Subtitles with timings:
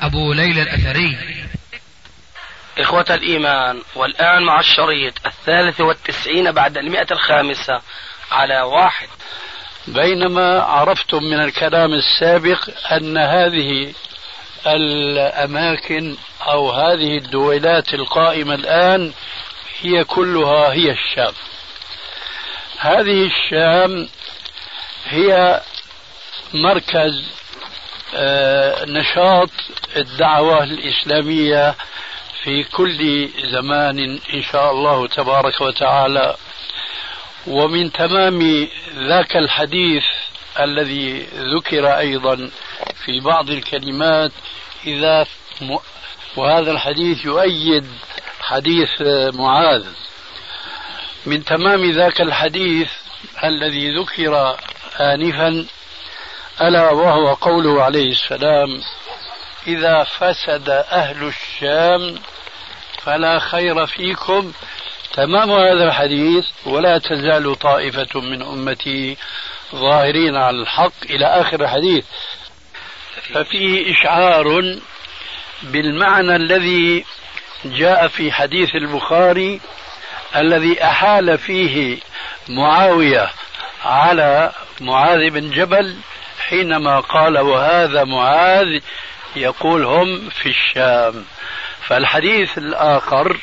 [0.00, 1.18] أبو ليلى الأثري.
[2.78, 7.80] إخوة الإيمان والآن مع الشريط الثالث والتسعين بعد المئة الخامسة
[8.30, 9.08] على واحد.
[9.86, 13.92] بينما عرفتم من الكلام السابق أن هذه
[14.66, 19.12] الأماكن أو هذه الدولات القائمة الآن
[19.80, 21.32] هي كلها هي الشام.
[22.78, 24.08] هذه الشام
[25.06, 25.60] هي
[26.54, 27.39] مركز
[28.86, 29.50] نشاط
[29.96, 31.74] الدعوة الإسلامية
[32.42, 33.98] في كل زمان
[34.34, 36.36] إن شاء الله تبارك وتعالى.
[37.46, 40.04] ومن تمام ذاك الحديث
[40.60, 41.26] الذي
[41.56, 42.50] ذكر أيضا
[43.04, 44.32] في بعض الكلمات
[44.86, 45.26] إذا
[46.36, 47.86] وهذا الحديث يؤيد
[48.40, 49.02] حديث
[49.34, 49.84] معاذ.
[51.26, 52.88] من تمام ذاك الحديث
[53.44, 54.56] الذي ذكر
[55.00, 55.66] آنفا
[56.62, 58.80] ألا وهو قوله عليه السلام
[59.66, 62.18] إذا فسد أهل الشام
[63.02, 64.52] فلا خير فيكم.
[65.12, 69.16] تمام هذا الحديث ولا تزال طائفة من أمتي
[69.74, 72.04] ظاهرين على الحق إلى آخر الحديث.
[73.34, 74.78] ففيه إشعار
[75.62, 77.04] بالمعنى الذي
[77.64, 79.60] جاء في حديث البخاري
[80.36, 81.98] الذي أحال فيه
[82.48, 83.30] معاوية
[83.84, 85.96] على معاذ بن جبل
[86.50, 88.80] حينما قال وهذا معاذ
[89.36, 91.24] يقول هم في الشام.
[91.88, 93.36] فالحديث الآخر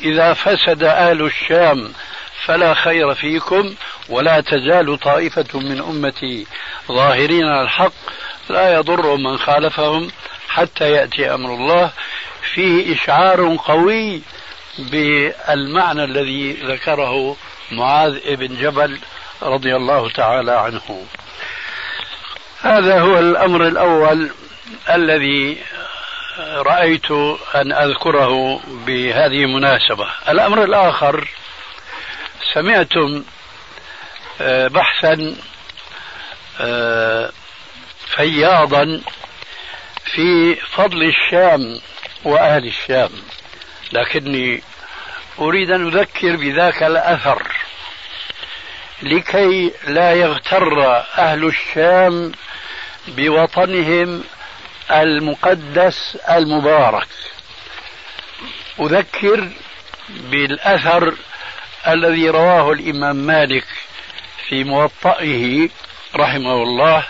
[0.00, 1.92] إذا فسد أهل الشام
[2.44, 3.74] فلا خير فيكم
[4.08, 6.46] ولا تزال طائفة من أمتي
[6.88, 7.92] ظاهرين على الحق
[8.48, 10.10] لا يضر من خالفهم
[10.48, 11.90] حتى يأتي أمر الله.
[12.54, 14.22] فيه إشعار قوي
[14.78, 17.36] بالمعنى الذي ذكره
[17.72, 18.98] معاذ بن جبل
[19.42, 21.06] رضي الله تعالى عنه.
[22.64, 24.30] هذا هو الأمر الأول
[24.90, 25.58] الذي
[26.38, 27.10] رأيت
[27.54, 30.08] أن أذكره بهذه المناسبة.
[30.28, 31.28] الأمر الآخر
[32.54, 33.24] سمعتم
[34.40, 35.36] آه، بحثا
[36.60, 37.30] آه،
[38.06, 39.00] فياضا
[40.04, 41.80] في فضل الشام
[42.24, 43.10] وأهل الشام.
[43.92, 44.62] لكني
[45.38, 47.53] أريد أن أذكر بذاك الأثر.
[49.02, 52.32] لكي لا يغتر أهل الشام
[53.08, 54.24] بوطنهم
[54.90, 57.08] المقدس المبارك.
[58.80, 59.48] أذكر
[60.08, 61.14] بالأثر
[61.86, 63.64] الذي رواه الإمام مالك
[64.48, 65.68] في موطئه
[66.16, 67.04] رحمه الله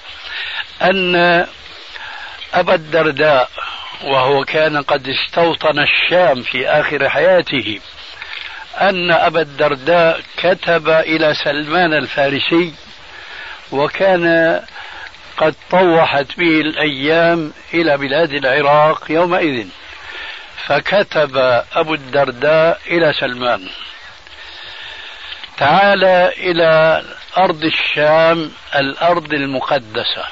[0.83, 1.47] أن
[2.55, 3.51] أبا الدرداء
[4.05, 7.81] وهو كان قد استوطن الشام في آخر حياته
[8.80, 12.74] أن أبا الدرداء كتب إلى سلمان الفارسي
[13.72, 14.60] وكان
[15.36, 19.66] قد طوحت به الأيام إلى بلاد العراق يومئذ.
[20.66, 21.36] فكتب
[21.72, 23.68] أبو الدرداء إلى سلمان.
[25.56, 26.04] تعال
[26.38, 27.02] إلى
[27.38, 30.24] أرض الشام الأرض المقدسة.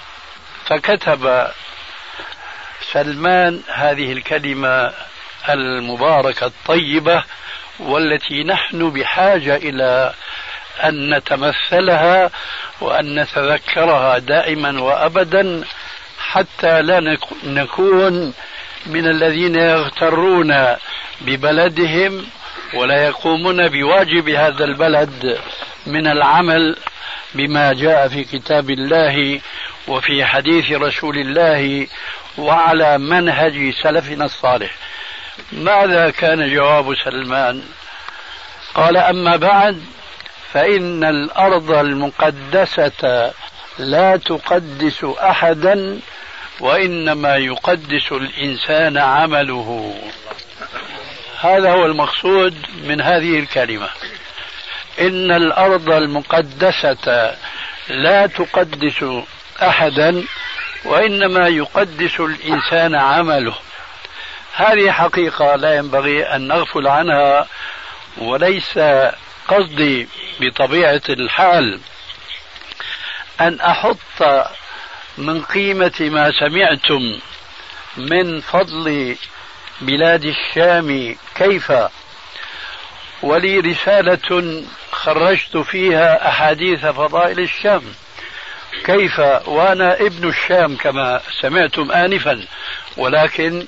[0.66, 1.48] فكتب
[2.92, 4.92] سلمان هذه الكلمة
[5.48, 7.24] المباركة الطيبة
[7.78, 10.14] والتي نحن بحاجة إلى
[10.84, 12.30] أن نتمثلها
[12.80, 15.64] وأن نتذكرها دائما وأبدا
[16.18, 18.32] حتى لا نكون
[18.86, 20.76] من الذين يغترون
[21.20, 22.26] ببلدهم
[22.74, 25.38] ولا يقومون بواجب هذا البلد
[25.86, 26.76] من العمل
[27.34, 29.40] بما جاء في كتاب الله
[29.88, 31.86] وفي حديث رسول الله
[32.38, 34.70] وعلى منهج سلفنا الصالح.
[35.52, 37.62] ماذا كان جواب سلمان؟
[38.74, 39.82] قال أما بعد
[40.52, 43.32] فإن الأرض المقدسة
[43.78, 46.00] لا تقدس أحدا
[46.60, 49.94] وإنما يقدس الإنسان عمله.
[51.40, 52.54] هذا هو المقصود
[52.84, 53.88] من هذه الكلمة.
[55.00, 57.36] إن الأرض المقدسة
[57.88, 59.04] لا تقدس
[59.62, 60.24] أحدا
[60.84, 63.54] وإنما يقدس الإنسان عمله.
[64.54, 67.46] هذه حقيقة لا ينبغي أن نغفل عنها
[68.18, 68.78] وليس
[69.48, 70.08] قصدي
[70.40, 71.80] بطبيعة الحال
[73.40, 74.52] أن أحط
[75.18, 77.18] من قيمة ما سمعتم
[77.96, 79.16] من فضل
[79.80, 81.72] بلاد الشام كيف؟
[83.22, 87.82] ولي رسالة خرجت فيها أحاديث فضائل الشام.
[88.84, 92.46] كيف؟ وأنا ابن الشام كما سمعتم آنفا
[92.96, 93.66] ولكن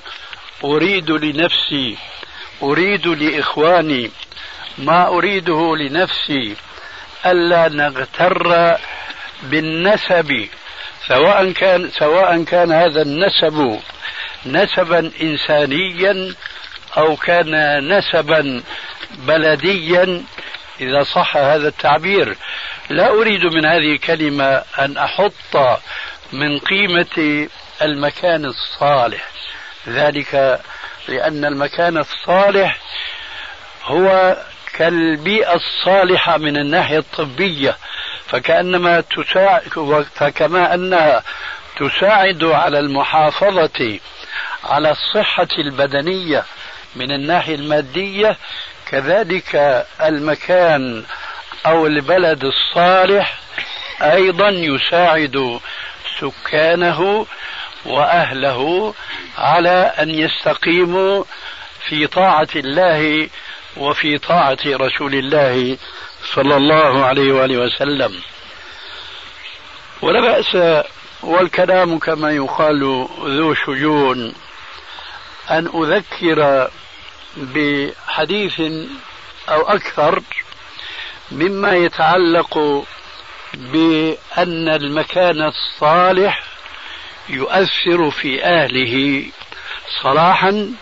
[0.63, 1.97] أريد لنفسي
[2.63, 4.11] أريد لإخواني
[4.77, 6.55] ما أريده لنفسي
[7.25, 8.77] ألا نغتر
[9.43, 10.47] بالنسب
[11.07, 13.79] سواء كان سواء كان هذا النسب
[14.45, 16.33] نسبا إنسانيا
[16.97, 18.63] أو كان نسبا
[19.11, 20.23] بلديا
[20.81, 22.37] إذا صح هذا التعبير.
[22.89, 25.79] لا أريد من هذه الكلمة أن أحط
[26.33, 27.47] من قيمة
[27.81, 29.29] المكان الصالح.
[29.87, 30.61] ذلك
[31.07, 32.77] لأن المكان الصالح
[33.83, 34.37] هو
[34.73, 37.77] كالبيئة الصالحة من الناحية الطبية
[38.27, 41.23] فكأنما تساعد فكما أنها
[41.77, 43.99] تساعد على المحافظة
[44.63, 46.43] على الصحة البدنية
[46.95, 48.37] من الناحية المادية
[48.91, 51.03] كذلك المكان
[51.65, 53.39] أو البلد الصالح
[54.01, 55.59] أيضا يساعد
[56.19, 57.25] سكانه
[57.85, 58.93] وأهله
[59.37, 61.23] على أن يستقيموا
[61.87, 63.29] في طاعة الله
[63.77, 65.77] وفي طاعة رسول الله
[66.33, 68.21] صلى الله عليه وآله وسلم.
[70.01, 70.83] ولا بأس
[71.23, 74.33] والكلام كما يقال ذو شجون
[75.51, 76.69] أن أذكر
[77.37, 78.61] بحديث
[79.49, 80.21] أو أكثر
[81.31, 82.83] مما يتعلق
[83.53, 86.43] بأن المكان الصالح
[87.29, 89.25] يؤثر في أهله
[90.03, 90.73] صلاحا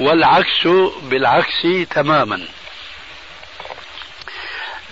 [0.00, 0.66] والعكس
[1.02, 2.48] بالعكس تماما.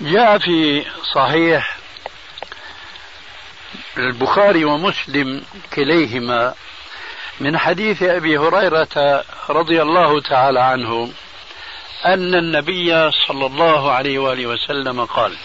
[0.00, 0.84] جاء في
[1.14, 1.76] صحيح
[3.98, 5.42] البخاري ومسلم
[5.74, 6.54] كليهما
[7.40, 11.12] من حديث أبي هريرة رضي الله تعالى عنه
[12.04, 15.36] أن النبي صلى الله عليه وآله وسلم قال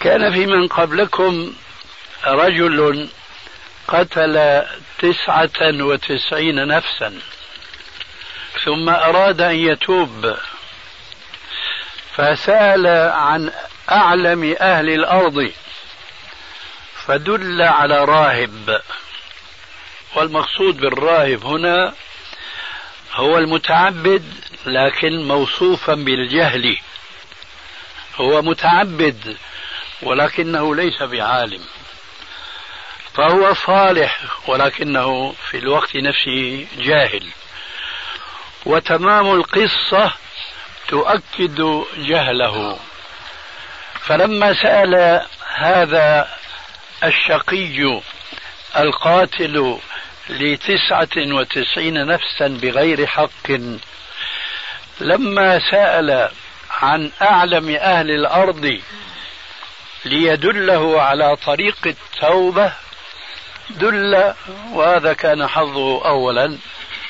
[0.00, 1.52] كان في من قبلكم
[2.26, 3.08] رجل
[3.88, 4.62] قتل
[4.98, 7.20] تسعة وتسعين نفسا
[8.64, 10.36] ثم أراد أن يتوب
[12.16, 13.52] فسأل عن
[13.90, 15.52] أعلم أهل الأرض
[17.06, 18.82] فدل على راهب.
[20.14, 21.92] والمقصود بالراهب هنا
[23.12, 24.34] هو المتعبد
[24.66, 26.78] لكن موصوفا بالجهل.
[28.16, 29.36] هو متعبد
[30.02, 31.60] ولكنه ليس بعالم.
[33.16, 37.26] فهو صالح ولكنه في الوقت نفسه جاهل.
[38.66, 40.12] وتمام القصة
[40.88, 42.78] تؤكد جهله.
[44.00, 45.22] فلما سأل
[45.54, 46.28] هذا
[47.04, 48.00] الشقي
[48.76, 49.78] القاتل
[50.28, 53.50] لتسعة وتسعين نفسا بغير حق
[55.00, 56.30] لما سأل
[56.70, 58.80] عن أعلم أهل الأرض
[60.04, 62.72] ليدله على طريق التوبة
[63.70, 64.34] دل
[64.72, 66.58] وهذا كان حظه أولا.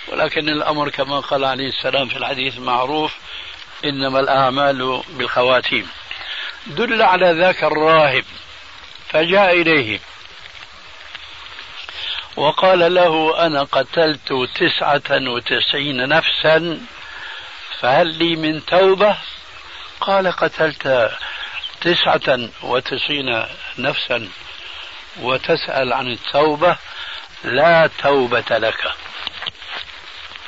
[0.08, 3.14] ولكن الأمر كما قال عليه السلام في الحديث المعروف
[3.85, 5.88] إنما الأعمال بالخواتيم.
[6.67, 8.25] دل على ذاك الراهب
[9.08, 10.00] فجاء إليه.
[12.37, 16.80] وقال له أنا قتلت تسعة وتسعين نفسا
[17.80, 19.16] فهل لي من توبة؟
[20.00, 21.11] قال قتلت
[21.80, 23.45] تسعة وتسعين
[23.78, 24.28] نفسا.
[25.20, 26.76] وتسأل عن التوبة
[27.44, 28.92] لا توبة لك.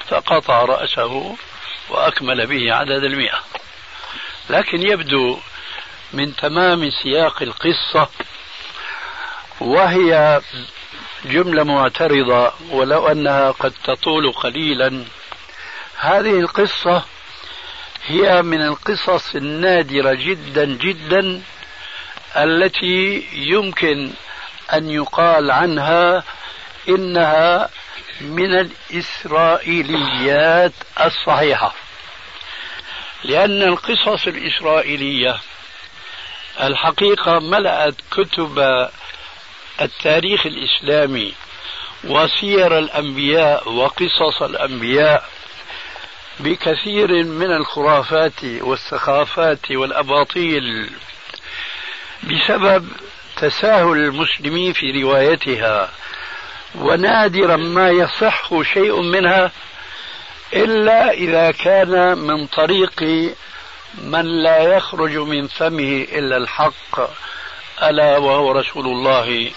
[0.09, 1.37] فقطع رأسه
[1.89, 3.39] وأكمل به عدد المئة.
[4.51, 5.39] لكن يبدو
[6.13, 8.09] من تمام سياق القصة
[9.61, 10.41] وهي
[11.25, 15.05] جملة معترضة ولو أنها قد تطول قليلا.
[15.97, 17.05] هذه القصة
[18.07, 21.43] هي من القصص النادرة جدا جدا
[22.37, 24.11] التي يمكن
[24.75, 26.25] أن يقال عنها
[26.89, 27.69] إنها
[28.21, 28.55] من
[28.91, 30.73] الإسرائيليات
[31.05, 31.75] الصحيحة.
[33.25, 35.37] لأن القصص الإسرائيلية
[36.61, 38.89] الحقيقة ملأت كتب
[39.81, 41.35] التاريخ الإسلامي
[42.05, 45.29] وسير الأنبياء وقصص الأنبياء
[46.41, 50.91] بكثير من الخرافات والسخافات والأباطيل
[52.23, 52.89] بسبب
[53.41, 55.91] تساهل المسلمين في روايتها.
[56.75, 59.53] ونادرا ما يصح شيء منها
[60.53, 63.03] إلا إذا كان من طريق
[64.03, 67.11] من لا يخرج من فمه إلا الحق.
[67.83, 69.51] ألا وهو رسول الله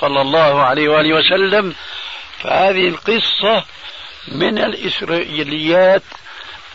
[0.00, 1.74] صلى الله عليه وآله وسلم.
[2.38, 3.64] فهذه القصة
[4.28, 6.02] من الإسرائيليات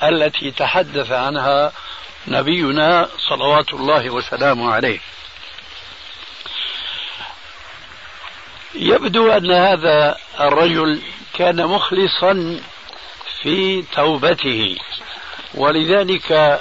[0.04, 1.72] التي تحدث عنها
[2.28, 5.00] نبينا صلوات الله وسلامه عليه.
[8.76, 11.02] يبدو أن هذا الرجل
[11.34, 12.60] كان مخلصا
[13.42, 14.78] في توبته.
[15.54, 16.60] ولذلك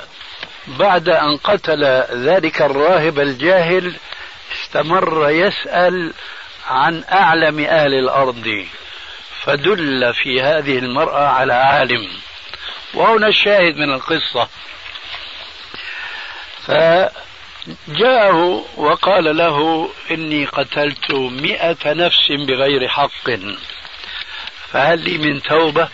[0.67, 3.95] بعد أن قتل ذلك الراهب الجاهل
[4.53, 6.13] استمر يسأل
[6.69, 8.67] عن أعلم أهل الأرض
[9.43, 12.09] فدل في هذه المرأة على عالم.
[12.95, 14.49] وهنا الشاهد من القصة.
[17.65, 23.31] فجاءه وقال له إني قتلت مئة نفس بغير حق.
[24.73, 25.89] فهل لي من توبة؟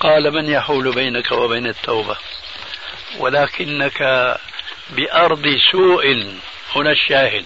[0.00, 2.16] قال من يحول بينك وبين التوبة؟
[3.18, 4.02] ولكنك
[4.90, 6.36] بأرض سوء.
[6.76, 7.44] هنا الشاهد.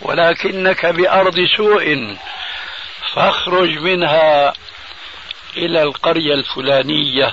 [0.00, 2.16] ولكنك بأرض سوء.
[3.14, 4.52] فاخرج منها
[5.56, 7.32] إلى القرية الفلانية.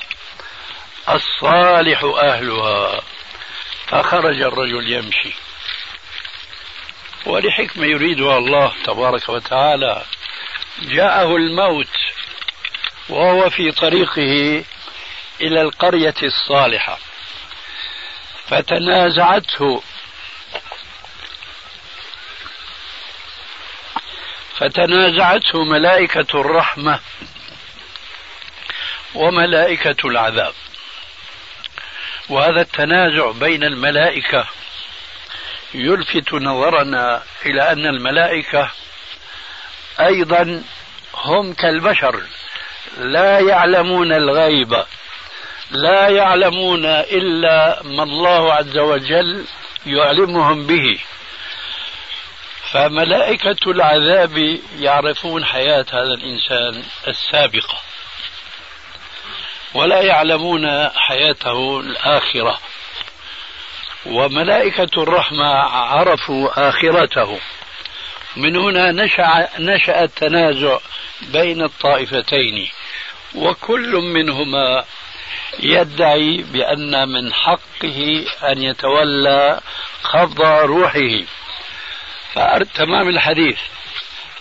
[1.10, 3.02] الصالح أهلها.
[3.92, 5.34] فخرج الرجل يمشي.
[7.26, 10.06] ولحكمة يريدها الله تبارك وتعالى.
[10.82, 11.98] جاءه الموت
[13.10, 14.64] وهو في طريقه
[15.42, 17.00] إلى القرية الصالحة.
[18.48, 19.84] فتنازعته.
[24.58, 27.00] فتنازعته ملائكة الرحمة
[29.16, 30.54] وملائكة العذاب.
[32.32, 34.46] وهذا التنازع بين الملائكة.
[35.74, 38.72] يلفت نظرنا إلى أن الملائكة
[40.00, 40.64] أيضا
[41.16, 42.22] هم كالبشر.
[42.98, 44.84] لا يعلمون الغيب
[45.72, 49.46] لا يعلمون إلا ما الله عز وجل
[49.86, 51.00] يعلمهم به.
[52.72, 57.82] فملائكة العذاب يعرفون حياة هذا الإنسان السابقة.
[59.74, 62.60] ولا يعلمون حياته الآخرة.
[64.06, 67.40] وملائكة الرحمة عرفوا آخرته.
[68.36, 70.78] من هنا نشأ, نشأ التنازع
[71.22, 72.70] بين الطائفتين.
[73.36, 74.84] وكل منهما
[75.60, 79.60] يدعي بأن من حقه أن يتولى
[80.04, 81.24] قبض روحه.
[82.76, 83.60] تمام الحديث.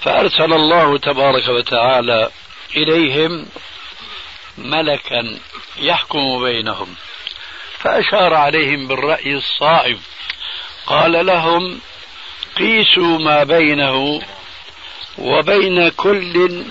[0.01, 2.31] فأرسل الله تبارك وتعالى
[2.77, 3.47] إليهم
[4.63, 5.39] ملكا
[5.79, 6.95] يحكم بينهم.
[7.79, 9.99] فأشار عليهم بالرأي الصائب.
[10.87, 11.81] قال لهم
[12.57, 14.23] قيسوا ما بينه
[15.19, 16.65] وبين كل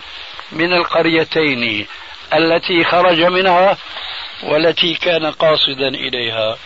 [0.52, 1.88] من القريتين
[2.34, 3.78] التي خرج منها
[4.44, 6.58] والتي كان قاصدا إليها.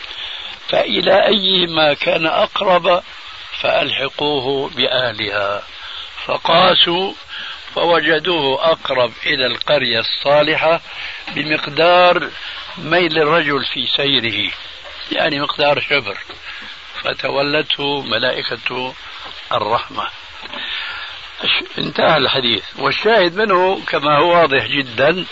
[0.69, 3.03] فإلى أيهما كان أقرب
[3.61, 5.63] فألحقوه بأهلها.
[6.25, 7.13] فقاسوا
[7.75, 10.81] فوجدوه أقرب إلى القرية الصالحة
[11.27, 12.29] بمقدار
[12.77, 14.51] ميل الرجل في سيره
[15.11, 16.17] يعني مقدار شبر.
[17.03, 18.93] فتولته ملائكة
[19.51, 20.07] الرحمة.
[21.77, 22.63] انتهى الحديث.
[22.79, 25.25] والشاهد منه كما هو واضح جدا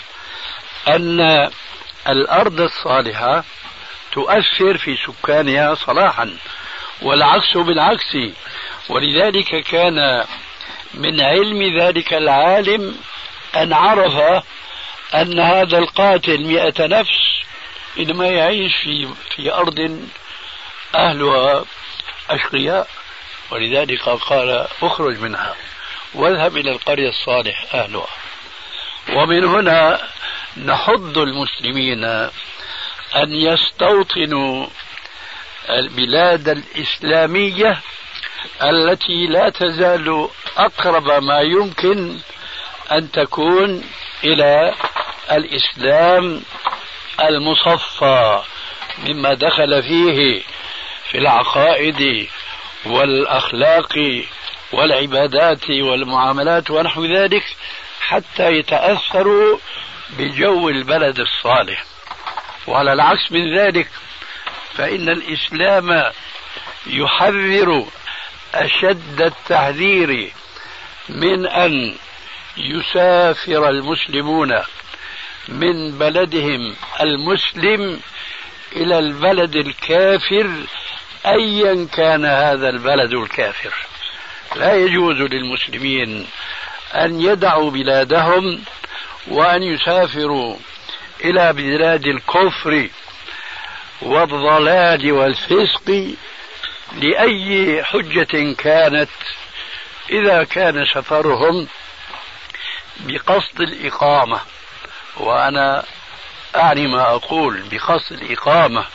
[0.88, 1.50] أن
[2.08, 3.44] الأرض الصالحة
[4.12, 6.36] تؤثر في سكانها صلاحا
[7.02, 8.16] والعكس بالعكس.
[8.88, 10.24] ولذلك كان
[10.94, 12.96] من علم ذلك العالم
[13.56, 14.44] أن عرف
[15.14, 17.42] أن هذا القاتل مئة نفس
[17.98, 20.00] إنما يعيش في, في أرض
[20.94, 21.64] أهلها
[22.30, 22.88] أشقياء.
[23.50, 25.54] ولذلك قال اخرج منها
[26.14, 28.06] واذهب إلى القرية الصالح أهلها.
[29.12, 30.00] ومن هنا
[30.56, 32.04] نحض المسلمين
[33.14, 34.66] أن يستوطنوا
[35.70, 37.80] البلاد الإسلامية
[38.62, 42.18] التي لا تزال أقرب ما يمكن
[42.92, 43.84] أن تكون
[44.24, 44.74] إلى
[45.32, 46.42] الإسلام
[47.20, 48.42] المصفى
[49.08, 50.42] مما دخل فيه
[51.10, 52.28] في العقائد
[52.86, 54.22] والأخلاق
[54.72, 57.44] والعبادات والمعاملات ونحو ذلك
[58.00, 59.58] حتى يتأثروا
[60.10, 61.84] بجو البلد الصالح.
[62.66, 63.88] وعلى العكس من ذلك
[64.74, 66.12] فإن الإسلام
[66.86, 67.86] يحذر
[68.54, 70.32] أشد التحذير
[71.08, 71.94] من أن
[72.56, 74.58] يسافر المسلمون
[75.48, 78.00] من بلدهم المسلم
[78.76, 80.50] إلى البلد الكافر
[81.26, 83.74] أيا كان هذا البلد الكافر.
[84.56, 86.26] لا يجوز للمسلمين
[86.94, 88.60] أن يدعوا بلادهم
[89.28, 90.56] وأن يسافروا
[91.24, 92.88] إلى بلاد الكفر
[94.02, 96.14] والضلال والفسق
[96.94, 99.10] لأي حجة كانت
[100.10, 101.68] إذا كان سفرهم
[103.00, 104.40] بقصد الإقامة.
[105.16, 105.84] وأنا
[106.56, 108.86] أعني ما أقول بقصد الإقامة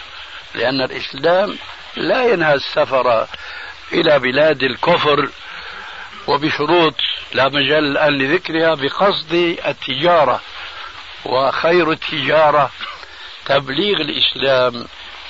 [0.56, 1.58] لأن الإسلام
[1.96, 3.27] لا ينهى السفر
[3.94, 5.30] إلى بلاد الكفر
[6.27, 6.96] وبشروط
[7.34, 9.34] لا مجال الآن لذكرها بقصد
[9.66, 10.42] التجارة.
[11.25, 12.72] وخير التجارة
[13.46, 14.88] تبليغ الإسلام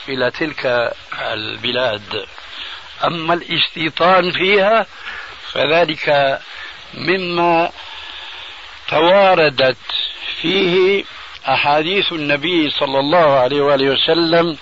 [0.10, 2.28] إلى تلك البلاد.
[3.06, 4.86] أما الاستيطان فيها
[5.54, 6.40] فذلك
[6.94, 7.72] مما
[8.88, 9.78] تواردت
[10.42, 11.04] فيه
[11.48, 14.58] أحاديث النبي صلى الله عليه وآله وسلم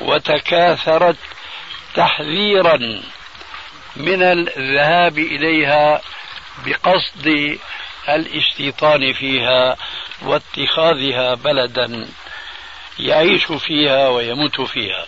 [0.00, 1.16] وتكاثرت
[1.94, 3.02] تحذيرا
[3.96, 6.00] من الذهاب إليها
[6.66, 7.58] بقصد
[8.08, 9.76] الاستيطان فيها
[10.22, 12.08] واتخاذها بلدا
[12.98, 15.06] يعيش فيها ويموت فيها.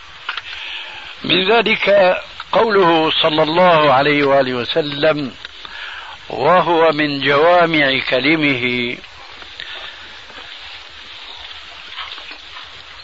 [1.25, 2.19] من ذلك
[2.53, 5.35] قوله صلى الله عليه وآله وسلم
[6.29, 8.97] وهو من جوامع كلمه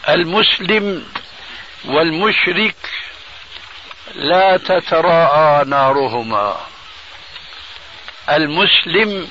[0.09, 1.05] المسلم
[1.85, 2.75] والمشرك
[4.15, 6.57] لا تتراءى نارهما.
[8.29, 9.29] المسلم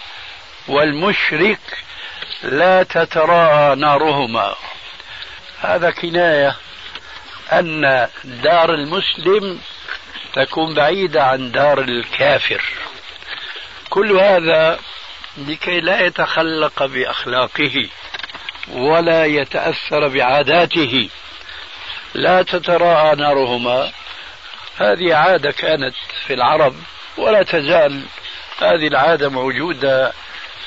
[0.68, 1.60] والمشرك
[2.42, 4.54] لا تتراءى نارهما.
[5.60, 6.56] هذا كناية
[7.52, 9.60] أن دار المسلم
[10.34, 12.62] تكون بعيدة عن دار الكافر.
[13.90, 14.80] كل هذا
[15.36, 17.88] لكي لا يتخلق بأخلاقه
[18.68, 21.08] ولا يتأثر بعاداته.
[22.14, 23.92] لا تتراءى نارهما.
[24.76, 25.94] هذه عادة كانت
[26.26, 26.74] في العرب
[27.16, 28.02] ولا تزال.
[28.58, 30.12] هذه العادة موجودة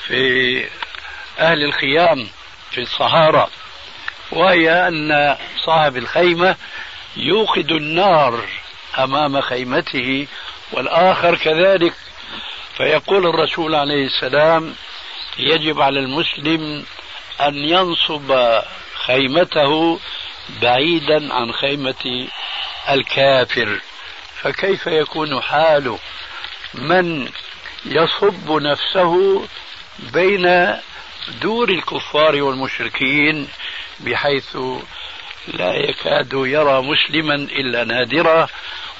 [0.06, 0.64] في
[1.38, 2.28] أهل الخيام
[2.70, 3.46] في الصحارى.
[4.32, 6.56] وهي أن صاحب الخيمة
[7.16, 8.44] يوقد النار.
[8.98, 10.26] أمام خيمته
[10.72, 11.94] والآخر كذلك.
[12.76, 14.74] فيقول الرسول عليه السلام
[15.38, 16.84] يجب على المسلم
[17.40, 18.60] أن ينصب
[18.94, 20.00] خيمته
[20.62, 22.28] بعيدا عن خيمة
[22.90, 23.80] الكافر.
[24.42, 25.98] فكيف يكون حال
[26.74, 27.28] من
[27.86, 29.46] يصب نفسه
[29.98, 30.74] بين
[31.42, 33.48] دور الكفار والمشركين
[34.00, 34.56] بحيث
[35.48, 38.48] لا يكاد يرى مسلما إلا نادرا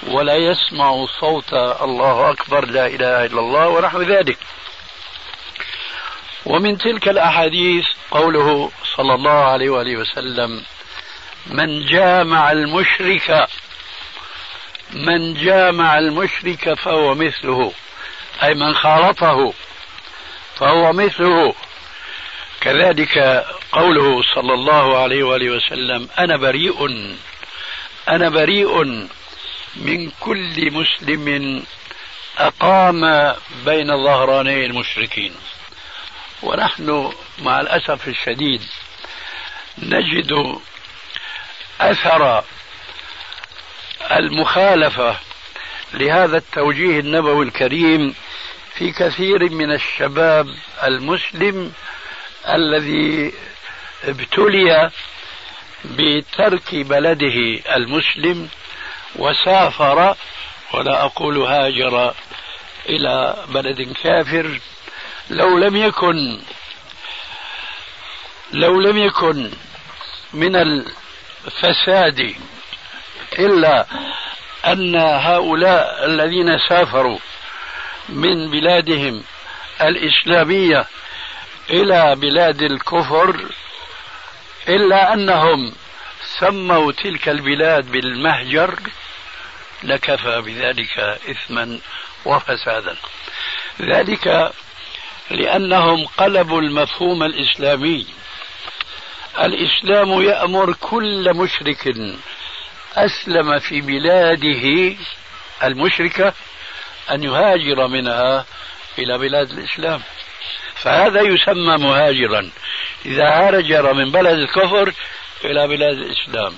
[0.07, 4.39] ولا يسمع صوت الله أكبر لا إله إلا الله ونحو ذلك.
[6.47, 10.65] ومن تلك الأحاديث قوله صلى الله عليه وآله وسلم
[11.47, 13.49] من جامع المشرك
[14.93, 17.73] من جامع المشرك فهو مثله.
[18.43, 19.53] أي من خالطه
[20.57, 21.55] فهو مثله.
[22.61, 27.07] كذلك قوله صلى الله عليه وآله وسلم أنا بريء
[28.09, 29.03] أنا بريء
[29.77, 31.63] من كل مسلم
[32.39, 35.35] أقام بين ظهراني المشركين
[36.43, 38.63] ونحن مع الأسف الشديد
[39.79, 40.59] نجد
[41.81, 42.45] أثر
[44.13, 45.17] المخالفة
[45.95, 48.15] لهذا التوجيه النبوي الكريم
[48.75, 50.47] في كثير من الشباب
[50.85, 51.73] المسلم
[52.49, 53.33] الذي
[54.05, 54.91] ابتلي
[55.85, 58.49] بترك بلده المسلم
[59.19, 60.15] وسافر
[60.75, 62.15] ولا أقول هاجر
[62.89, 64.61] إلى بلد كافر
[65.31, 66.41] لو لم يكن
[68.53, 69.51] لو لم يكن
[70.33, 72.35] من الفساد
[73.39, 73.87] إلا
[74.67, 77.19] أن هؤلاء الذين سافروا
[78.09, 79.23] من بلادهم
[79.81, 80.87] الإسلامية
[81.71, 83.45] إلى بلاد الكفر
[84.69, 85.73] إلا أنهم
[86.41, 88.79] سموا تلك البلاد بالمهجر
[89.83, 90.99] لكفى بذلك
[91.31, 91.79] إثما
[92.25, 92.97] وفسادا.
[93.81, 94.53] ذلك
[95.31, 98.07] لأنهم قلبوا المفهوم الإسلامي.
[99.41, 101.95] الإسلام يأمر كل مشرك.
[102.97, 104.97] أسلم في بلاده
[105.65, 106.33] المشركة
[107.11, 108.47] أن يهاجر منها
[108.99, 110.03] إلى بلاد الإسلام.
[110.75, 112.51] فهذا يسمى مهاجرا.
[113.07, 114.93] إذا هاجر من بلد الكفر
[115.45, 116.55] إلى بلاد الإسلام.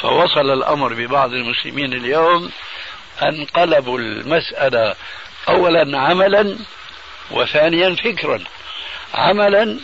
[0.00, 2.50] فوصل الأمر ببعض المسلمين اليوم
[3.22, 4.94] أن قلبوا المسألة
[5.48, 6.58] أولا عملا
[7.30, 8.44] وثانيا فكرا.
[9.14, 9.80] عملا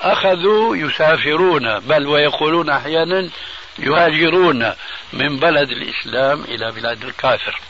[0.00, 3.30] أخذوا يسافرون بل ويقولون أحيانا
[3.78, 4.72] يهاجرون
[5.12, 7.60] من بلد الإسلام إلى بلاد الكافر.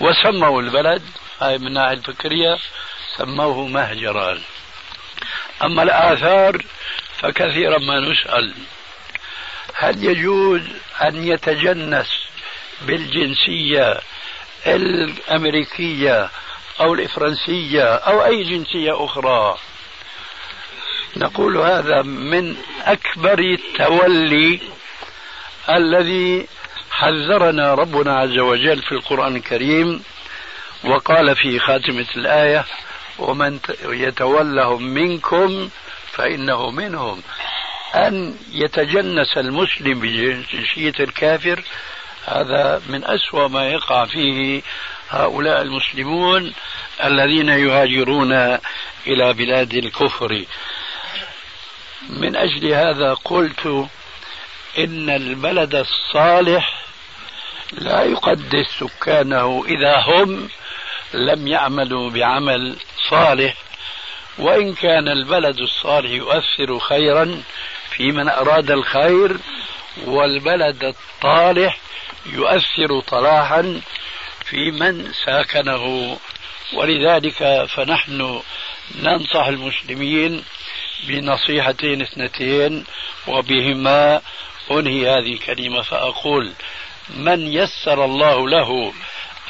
[0.00, 1.02] وسموا البلد
[1.40, 2.58] هاي من الناحية الفكرية
[3.16, 4.38] سموه مهجرا
[5.62, 6.64] أما الآثار
[7.18, 8.54] فكثيرا ما نسأل.
[9.74, 10.62] هل يجوز
[11.02, 12.08] أن يتجنس
[12.82, 14.00] بالجنسية
[14.66, 16.30] الأمريكية
[16.80, 19.58] أو الفرنسية أو أي جنسية أخرى؟
[21.16, 24.60] نقول هذا من أكبر التولي
[25.70, 26.46] الذي
[26.90, 30.02] حذرنا ربنا عز وجل في القرآن الكريم
[30.84, 32.64] وقال في خاتمة الآية
[33.18, 35.68] ومن يتولهم منكم
[36.12, 37.22] فإنه منهم.
[37.94, 41.62] أن يتجنس المسلم بجنسية الكافر
[42.26, 44.62] هذا من أسوأ ما يقع فيه
[45.10, 46.52] هؤلاء المسلمون
[47.04, 48.32] الذين يهاجرون
[49.06, 50.44] إلى بلاد الكفر.
[52.08, 53.88] من أجل هذا قلت
[54.78, 56.82] إن البلد الصالح
[57.72, 60.48] لا يقدس سكانه إذا هم
[61.14, 62.76] لم يعملوا بعمل
[63.10, 63.54] صالح
[64.38, 67.42] وإن كان البلد الصالح يؤثر خيرا
[67.96, 69.36] في من أراد الخير
[70.06, 71.78] والبلد الطالح
[72.26, 73.80] يؤثر طلاحا
[74.44, 76.18] في من ساكنه.
[76.72, 78.42] ولذلك فنحن
[79.02, 80.44] ننصح المسلمين
[81.06, 82.84] بنصيحتين اثنتين
[83.26, 84.20] وبهما
[84.70, 85.82] أنهي هذه الكلمة.
[85.82, 86.52] فأقول
[87.16, 88.92] من يسر الله له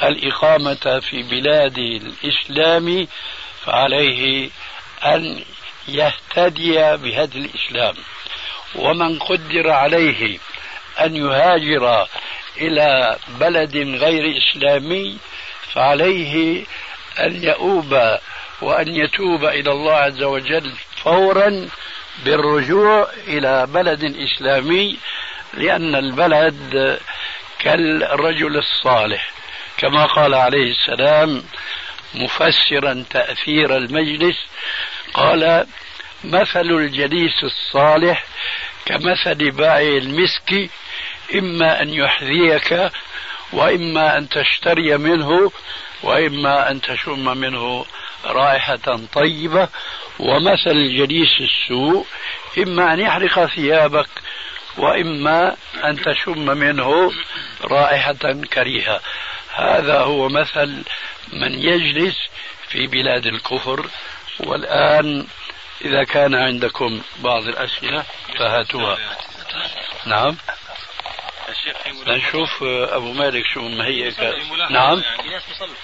[0.03, 3.07] الإقامة في بلاد الإسلام
[3.65, 4.49] فعليه
[5.03, 5.43] أن
[5.87, 7.95] يهتدي بهدي الإسلام.
[8.75, 10.39] ومن قدر عليه
[11.01, 12.07] أن يهاجر
[12.57, 15.17] إلى بلد غير إسلامي
[15.73, 16.65] فعليه
[17.19, 18.17] أن يؤوب
[18.61, 20.71] وأن يتوب إلى الله عز وجل
[21.03, 21.69] فورا
[22.25, 24.97] بالرجوع إلى بلد إسلامي
[25.53, 26.99] لأن البلد
[27.59, 29.29] كالرجل الصالح.
[29.77, 31.43] كما قال عليه السلام
[32.15, 34.37] مفسرا تأثير المجلس
[35.13, 35.67] قال
[36.23, 38.25] مثل الجليس الصالح
[38.85, 40.69] كمثل بائع المسك
[41.35, 42.91] إما أن يحذيك
[43.53, 45.51] وإما أن تشتري منه
[46.03, 47.85] وإما أن تشم منه
[48.25, 49.69] رائحة طيبة.
[50.19, 52.05] ومثل الجليس السوء
[52.57, 54.09] إما أن يحرق ثيابك
[54.77, 57.11] وإما أن تشم منه
[57.63, 59.01] رائحة كريهة.
[59.55, 60.83] هذا هو مثل
[61.33, 62.17] من يجلس
[62.69, 63.89] في بلاد الكفر.
[64.39, 65.27] والآن
[65.81, 68.03] إذا كان عندكم بعض الأسئلة
[68.39, 68.97] فهاتوها.
[70.05, 70.37] نعم.
[72.07, 74.11] نشوف أبو مالك شو مهيئ
[74.69, 75.01] نعم.
[75.01, 75.75] في ناس بيصلوا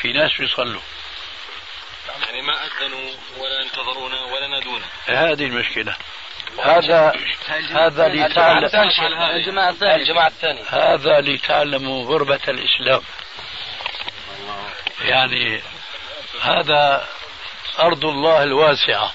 [0.00, 0.80] في ناس بيصلوا
[2.26, 4.84] يعني ما أذنوا ولا انتظرونا ولا نادونا.
[5.06, 5.96] هذه المشكلة.
[6.64, 7.12] هذا
[7.70, 8.64] هذا لتعلم
[9.36, 10.62] الجماعة الثانية الجماعة الثانية.
[10.68, 13.02] هذا لتعلموا غربة الإسلام.
[15.00, 15.62] يعني
[16.40, 17.08] هذا
[17.78, 19.12] أرض الله الواسعة.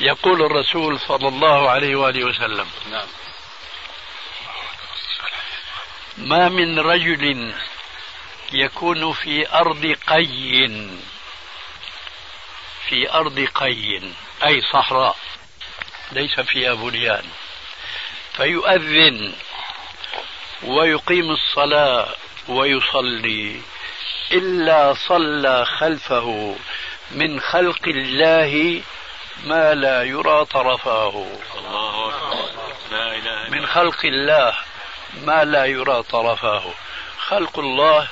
[0.00, 3.06] يقول الرسول صلى الله عليه وآله وسلم نعم.
[6.18, 7.54] ما من رجل
[8.52, 10.68] يكون في أرض قي
[12.88, 14.00] في أرض قي
[14.44, 15.16] أي صحراء
[16.12, 17.24] ليس فيها بنيان
[18.32, 19.32] فيؤذن
[20.62, 22.08] ويقيم الصلاة
[22.48, 23.60] ويصلي
[24.32, 26.56] إلا صلى خلفه
[27.10, 28.82] من خلق الله
[29.44, 31.26] ما لا يرى طرفاه.
[31.58, 32.12] الله
[32.90, 34.54] لا إله من خلق الله
[35.22, 36.64] ما لا يرى طرفاه.
[37.18, 38.08] خلق الله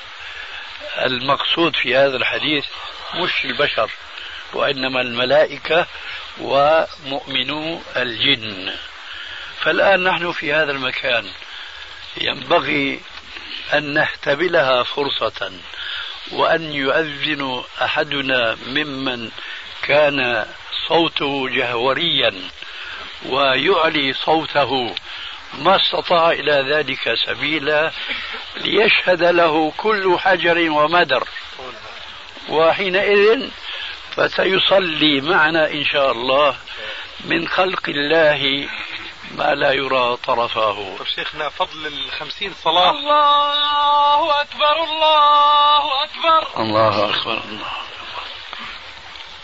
[0.99, 2.65] المقصود في هذا الحديث
[3.15, 3.91] مش البشر
[4.53, 5.87] وإنما الملائكة
[6.41, 8.75] ومؤمنو الجن.
[9.61, 11.31] فالآن نحن في هذا المكان.
[12.17, 13.01] ينبغي
[13.73, 15.53] أن نهتبلها فرصة
[16.33, 19.31] وأن يؤذن أحدنا ممن
[19.83, 20.47] كان
[20.89, 22.35] صوته جهوريا
[23.27, 24.95] ويعلي صوته
[25.59, 27.91] ما استطاع إلى ذلك سبيلا
[28.57, 31.29] ليشهد له كل حجر ومدر.
[32.49, 33.49] وحينئذ
[34.17, 36.57] فسيصلي معنا إن شاء الله
[37.25, 38.69] من خلق الله
[39.37, 42.91] ما لا يرى طرفاه طيب شيخنا فضل الخمسين صلاة.
[42.91, 46.63] الله أكبر الله أكبر.
[46.63, 47.71] الله أكبر الله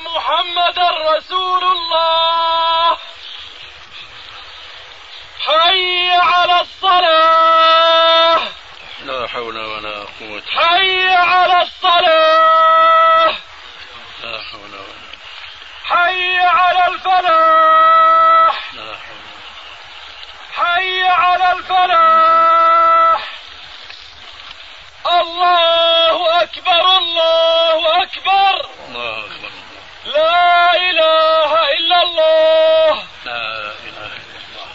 [0.00, 2.98] محمدا رسول الله.
[5.40, 8.40] حي على الصلاة.
[9.04, 10.42] لا حول ولا قوة.
[10.56, 13.34] حي على الصلاة.
[14.22, 15.06] لا حول ولا
[15.84, 19.26] حي على الفلاح لا حول
[21.52, 23.20] الفلاح
[25.06, 29.56] الله أكبر الله أكبر الله أكبر
[30.04, 34.72] لا إله إلا الله لا إله إلا الله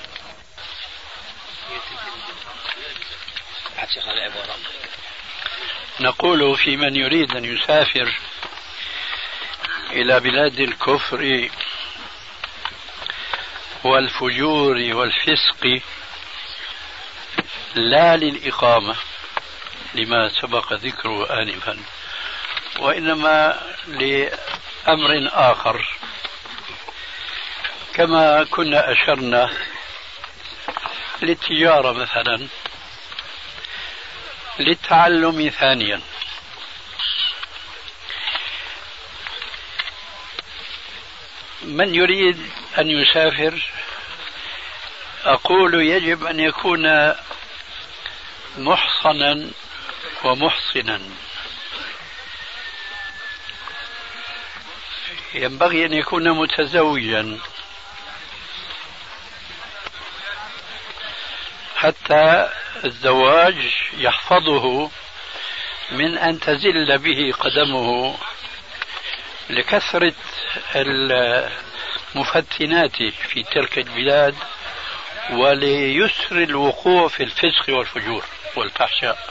[6.00, 8.14] نقول في من يريد أن يسافر
[9.90, 11.50] إلى بلاد الكفر
[13.84, 15.82] والفجور والفسق
[17.76, 18.96] لا للإقامة
[19.94, 21.80] لما سبق ذكره آنفا
[22.80, 25.88] وإنما لأمر آخر.
[27.94, 29.50] كما كنا أشرنا
[31.22, 32.48] للتجارة مثلا
[34.60, 36.02] للتعلم ثانيا.
[41.82, 43.62] من يريد أن يسافر؟
[45.24, 47.14] أقول يجب أن يكون
[48.58, 49.50] محصنا
[50.24, 51.02] ومحصنا.
[55.34, 57.40] ينبغي أن يكون متزوجا.
[61.76, 62.50] حتى
[62.86, 64.92] الزواج يحفظه
[65.92, 68.18] من أن تزل به قدمه
[69.50, 70.14] لكثرة
[72.16, 72.96] المفتنات
[73.30, 74.36] في تلك البلاد
[75.32, 79.30] وليسر الوقوع في الفسق والفجور والفحشاء.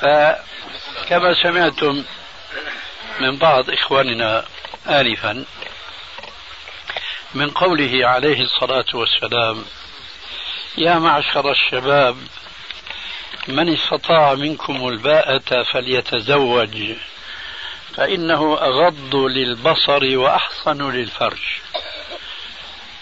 [0.00, 2.04] فكما سمعتم
[3.20, 4.44] من بعض إخواننا
[4.88, 5.44] آنفا
[7.34, 9.64] من قوله عليه الصلاة والسلام
[10.78, 12.16] يا معشر الشباب
[13.48, 16.92] من استطاع منكم الباءة فليتزوج
[18.00, 21.42] فإنه أغض للبصر وأحصن للفرج.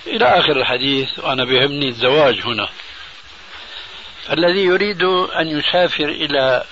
[0.07, 2.69] إلى آخر الحديث وأنا بهمني الزواج هنا.
[4.31, 5.03] الذي يريد
[5.41, 6.65] أن يسافر إلى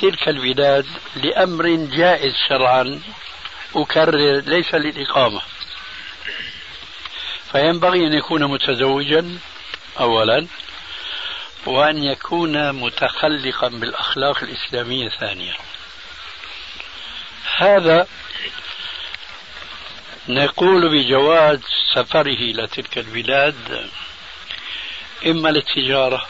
[0.00, 3.00] تلك البلاد لأمر جائز شرعا
[3.76, 5.40] أكرر ليس للإقامة.
[7.52, 9.38] فينبغي أن يكون متزوجا
[10.00, 10.46] أولا
[11.66, 15.54] وأن يكون متخلقا بالأخلاق الإسلامية ثانيا.
[17.58, 18.06] هذا
[20.28, 21.60] نقول بجواز
[21.94, 23.90] سفره إلى تلك البلاد
[25.26, 26.26] إما للتجارة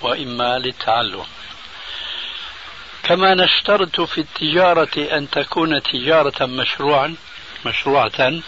[0.00, 1.24] وإما للتعلم.
[3.02, 7.16] كما نشترط في التجارة أن تكون تجارة مشروعا
[7.66, 8.42] مشروعة.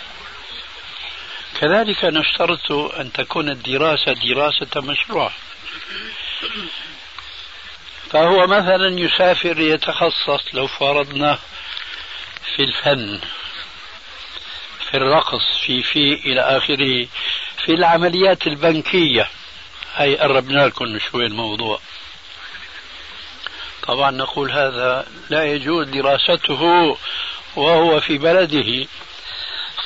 [1.61, 5.33] كذلك نشترط أن تكون الدراسة دراسة مشروعة.
[8.11, 11.39] فهو مثلا يسافر ليتخصص لو فرضنا
[12.57, 13.21] في الفن
[14.91, 17.07] في الرقص في في إلى آخره
[17.65, 19.29] في العمليات البنكية.
[19.95, 21.81] هي قربنا لكم شوي الموضوع.
[23.83, 26.63] طبعا نقول هذا لا يجوز دراسته
[27.57, 28.87] وهو في بلده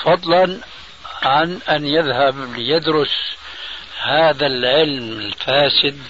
[0.02, 0.61] فضلا
[1.22, 3.37] عن أن يذهب ليدرس
[4.02, 6.02] هذا العلم الفاسد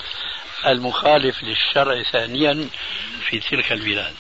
[0.66, 2.68] المخالف للشرع ثانيا
[3.28, 4.14] في تلك البلاد.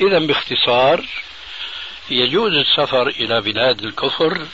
[0.00, 1.06] إذا باختصار
[2.10, 4.46] يجوز السفر إلى بلاد الكفر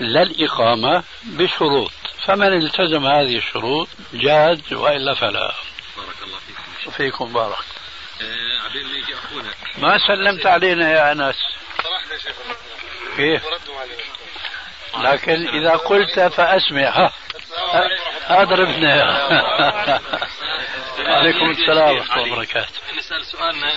[0.00, 1.92] لا الإقامة بشروط
[2.26, 5.54] فمن التزم هذه الشروط جاز وإلا فلا.
[5.96, 6.90] بارك الله فيكم.
[6.90, 7.54] فيكم بارك.
[8.22, 9.50] آه، عبين ما يجي أخونا.
[9.78, 11.36] ما سلمت علينا يا أنس.
[11.82, 12.36] صراحة شيخ.
[13.16, 13.42] كيف؟
[14.98, 17.10] لكن إذا قلت فأسمع.
[17.72, 17.88] ها
[18.28, 20.00] أضربنا.
[21.06, 22.74] عليكم السلام ورحمة الله وبركاته.
[22.98, 23.72] نسأل سؤالنا.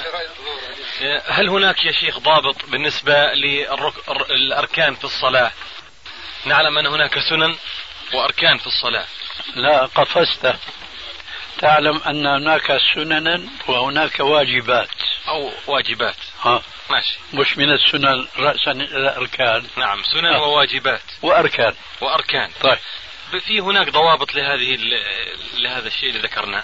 [1.02, 5.52] آه، هل هناك يا شيخ ضابط بالنسبة للأركان في الصلاة؟
[6.46, 7.56] نعلم أن هناك سنن
[8.14, 9.06] وأركان في الصلاة.
[9.56, 10.56] لا قفزت
[11.58, 14.90] تعلم أن هناك سننا وهناك واجبات.
[15.28, 16.16] أو واجبات.
[16.42, 17.20] ها ماشي.
[17.34, 19.68] مش من السنن رأسا إلى الأركان.
[19.78, 20.42] نعم سنن آه.
[20.42, 21.02] وواجبات.
[21.22, 21.74] وأركان.
[22.02, 22.52] وأركان.
[22.62, 22.78] طيب.
[23.40, 24.78] في هناك ضوابط لهذه
[25.54, 26.64] لهذا الشيء اللي ذكرناه؟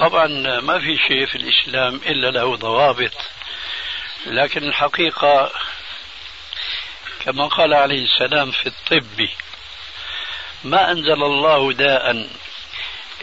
[0.00, 0.26] طبعا
[0.60, 3.12] ما في شيء في الإسلام إلا له ضوابط
[4.26, 5.52] لكن الحقيقة
[7.24, 9.28] كما قال عليه السلام في الطب
[10.64, 12.26] ما أنزل الله داء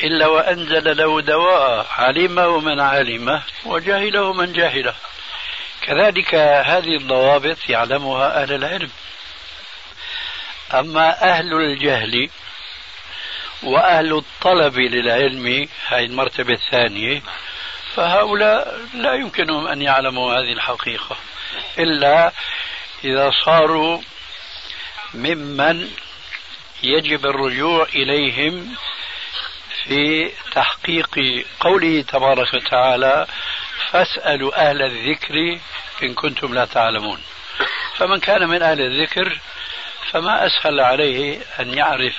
[0.04, 4.94] إلا وأنزل له دواء علمه من علمه وجهله من جهله
[5.82, 6.36] كذلك
[6.66, 8.90] هذه الضوابط يعلمها أهل العلم.
[10.74, 12.30] أما أهل الجهل
[13.63, 17.22] وأهل الطلب للعلم هذه المرتبة الثانية.
[17.96, 21.17] فهؤلاء لا يمكنهم أن يعلموا هذه الحقيقة.
[21.80, 22.32] إلا
[23.04, 24.02] إذا صاروا
[25.13, 25.91] ممن
[26.84, 28.76] يجب الرجوع إليهم
[29.84, 31.20] في تحقيق
[31.60, 33.28] قوله تبارك وتعالى
[33.91, 35.60] فاسألوا أهل الذكر
[36.04, 37.24] إن كنتم لا تعلمون.
[37.98, 39.39] فمن كان من أهل الذكر
[40.12, 42.15] فما أسهل عليه أن يعرف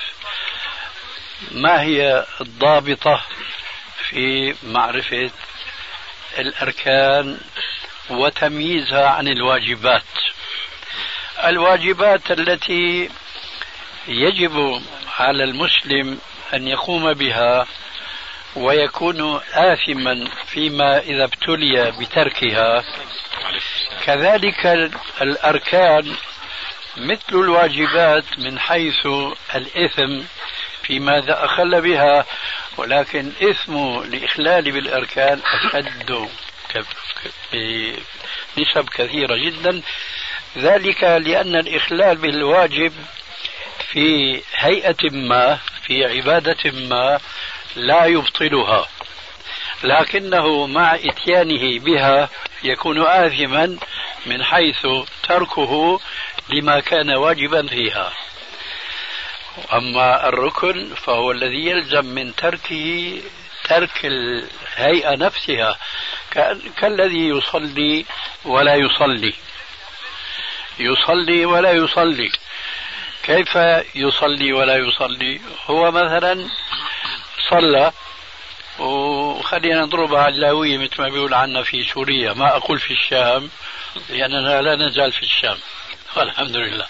[1.51, 3.21] ما هي الضابطة
[4.09, 5.31] في معرفة
[6.39, 7.37] الأركان
[8.09, 10.03] وتمييزها عن الواجبات؟
[11.45, 13.09] الواجبات التي
[14.07, 14.81] يجب
[15.19, 16.19] على المسلم
[16.53, 17.67] أن يقوم بها
[18.55, 22.83] ويكون آثما فيما إذا ابتلي بتركها.
[24.05, 24.65] كذلك
[25.21, 26.15] الأركان
[26.97, 29.07] مثل الواجبات من حيث
[29.55, 30.23] الإثم
[30.89, 32.25] فيما إذا أخل بها
[32.77, 36.29] ولكن إثم الإخلال بالأركان أشد
[38.57, 39.81] بنسب كثيرة جدا.
[40.57, 42.93] ذلك لأن الإخلال بالواجب
[43.91, 47.19] في هيئة ما في عبادة ما
[47.75, 48.87] لا يبطلها.
[49.83, 52.29] لكنه مع إتيانه بها
[52.63, 53.77] يكون آثما
[54.25, 54.87] من حيث
[55.23, 55.99] تركه
[56.49, 58.13] لما كان واجبا فيها.
[59.73, 63.21] أما الركن فهو الذي يلزم من تركه
[63.63, 65.77] ترك الهيئة نفسها
[66.77, 68.05] كالذي يصلي
[68.45, 69.33] ولا يصلي.
[70.79, 72.31] يصلي ولا يصلي.
[73.23, 73.55] كيف
[73.95, 76.49] يصلي ولا يصلي؟ هو مثلا
[77.49, 77.91] صلى
[78.79, 83.49] وخلينا نضربها علاوية مثل ما بيقول عنا في سوريا ما أقول في الشام
[84.09, 85.57] لأننا لا نزال في الشام.
[86.15, 86.85] والحمد لله.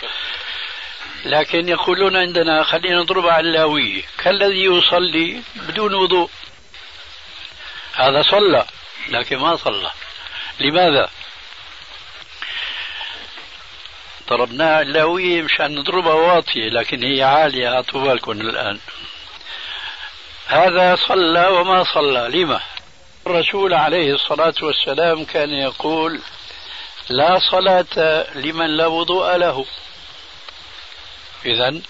[1.25, 6.29] لكن يقولون عندنا خلينا نضربها علاوية كالذي يصلي بدون وضوء.
[7.93, 8.65] هذا صلى
[9.09, 9.91] لكن ما صلى.
[10.59, 11.09] لماذا؟
[14.29, 18.79] ضربناها علاوية مشان نضربها واطية لكن هي عالية أعطوا بالكم الآن.
[20.47, 22.29] هذا صلى وما صلى.
[22.29, 22.61] لما؟
[23.27, 26.21] الرسول عليه الصلاة والسلام كان يقول
[27.09, 29.65] لا صلاة لمن لا وضوء له.
[31.45, 31.81] إذا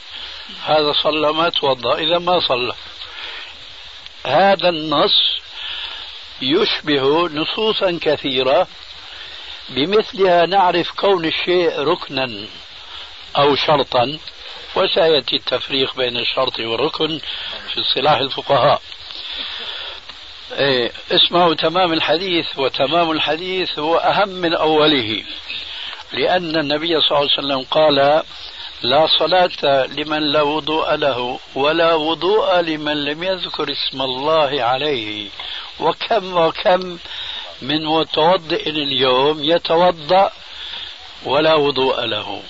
[0.65, 2.73] هذا صلى ما توضأ إذا ما صلى.
[4.25, 5.39] هذا النص
[6.41, 8.67] يشبه نصوصا كثيرة
[9.69, 12.47] بمثلها نعرف كون الشيء ركنا
[13.38, 14.17] أو شرطا
[14.75, 17.19] وسيأتي التفريق بين الشرط والركن
[17.73, 18.81] في اصطلاح الفقهاء.
[20.51, 25.23] إيه اسمه تمام الحديث وتمام الحديث هو أهم من أوله
[26.12, 28.23] لأن النبي صلى الله عليه وسلم قال
[28.82, 35.30] لا صلاة لمن لا وضوء له ولا وضوء لمن لم يذكر اسم الله عليه.
[35.80, 36.98] وكم وكم
[37.62, 40.32] من متوضئ اليوم يتوضأ
[41.26, 42.44] ولا وضوء له.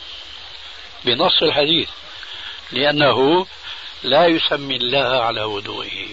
[1.06, 1.90] بنص الحديث.
[2.72, 3.46] لأنه
[4.04, 6.08] لا يسمي الله على وضوئه.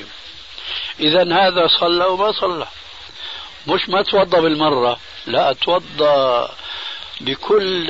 [1.00, 2.66] إذا هذا صلى وما صلى.
[3.66, 6.50] مش ما توضأ بالمرة لا توضأ.
[7.20, 7.86] بكل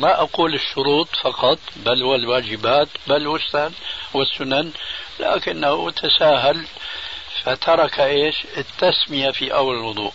[0.00, 3.40] ما أقول الشروط فقط بل والواجبات بل
[4.14, 4.72] والسنن
[5.20, 6.66] لكنه تساهل
[7.42, 10.12] فترك إيش؟ التسمية في أول الوضوء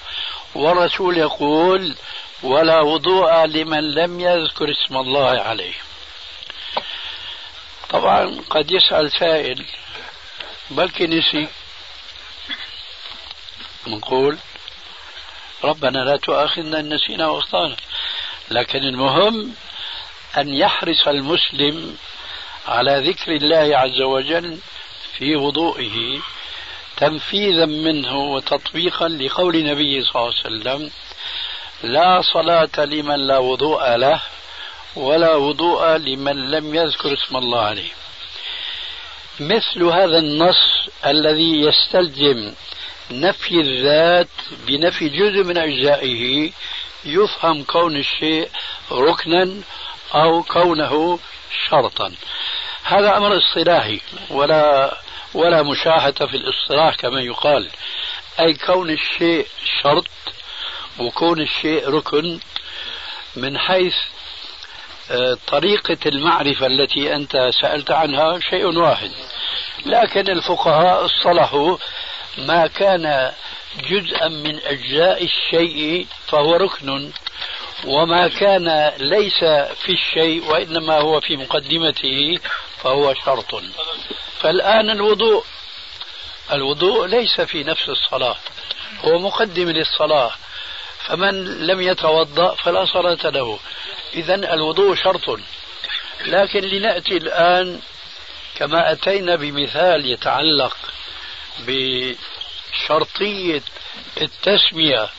[0.55, 1.95] والرسول يقول
[2.43, 5.73] ولا وضوء لمن لم يذكر اسم الله عليه
[7.89, 9.65] طبعا قد يسأل سائل
[10.69, 11.47] بلكي نسي
[13.87, 14.37] نقول
[15.63, 17.75] ربنا لا تؤاخذنا إن نسينا وأخطأنا.
[18.51, 19.53] لكن المهم
[20.37, 21.97] أن يحرص المسلم
[22.67, 24.57] على ذكر الله عز وجل
[25.17, 26.19] في وضوئه
[26.97, 30.91] تنفيذا منه وتطبيقا لقول النبي صلى الله عليه وسلم
[31.83, 34.21] لا صلاة لمن لا وضوء له
[34.95, 37.91] ولا وضوء لمن لم يذكر اسم الله عليه.
[39.39, 42.53] مثل هذا النص الذي يستلزم
[43.11, 44.27] نفي الذات
[44.67, 46.51] بنفي جزء من أجزائه
[47.05, 48.49] يفهم كون الشيء
[48.91, 49.61] ركنا
[50.15, 51.19] أو كونه
[51.69, 52.11] شرطا.
[52.83, 54.97] هذا أمر اصطلاحي ولا
[55.33, 57.69] ولا مشاحة في الاصطلاح كما يقال.
[58.39, 59.47] أي كون الشيء
[59.83, 60.07] شرط
[60.99, 62.39] وكون الشيء ركن
[63.35, 63.95] من حيث
[65.11, 69.11] آه، طريقة المعرفة التي أنت سألت عنها شيء واحد.
[69.85, 71.77] لكن الفقهاء اصطلحوا
[72.39, 73.31] ما كان
[73.89, 77.11] جزءا من أجزاء الشيء فهو ركن
[77.85, 79.39] وما كان ليس
[79.83, 82.39] في الشيء وإنما هو في مقدمته
[82.83, 83.63] فهو شرط.
[84.39, 85.43] فالآن الوضوء
[86.51, 88.35] الوضوء ليس في نفس الصلاة
[89.05, 90.31] هو مقدم للصلاة
[90.99, 93.59] فمن لم يتوضأ فلا صلاة له.
[94.13, 95.39] إذا الوضوء شرط.
[96.25, 97.79] لكن لنأتي الآن
[98.55, 100.77] كما أتينا بمثال يتعلق
[101.67, 103.61] بشرطية
[104.21, 105.09] التسمية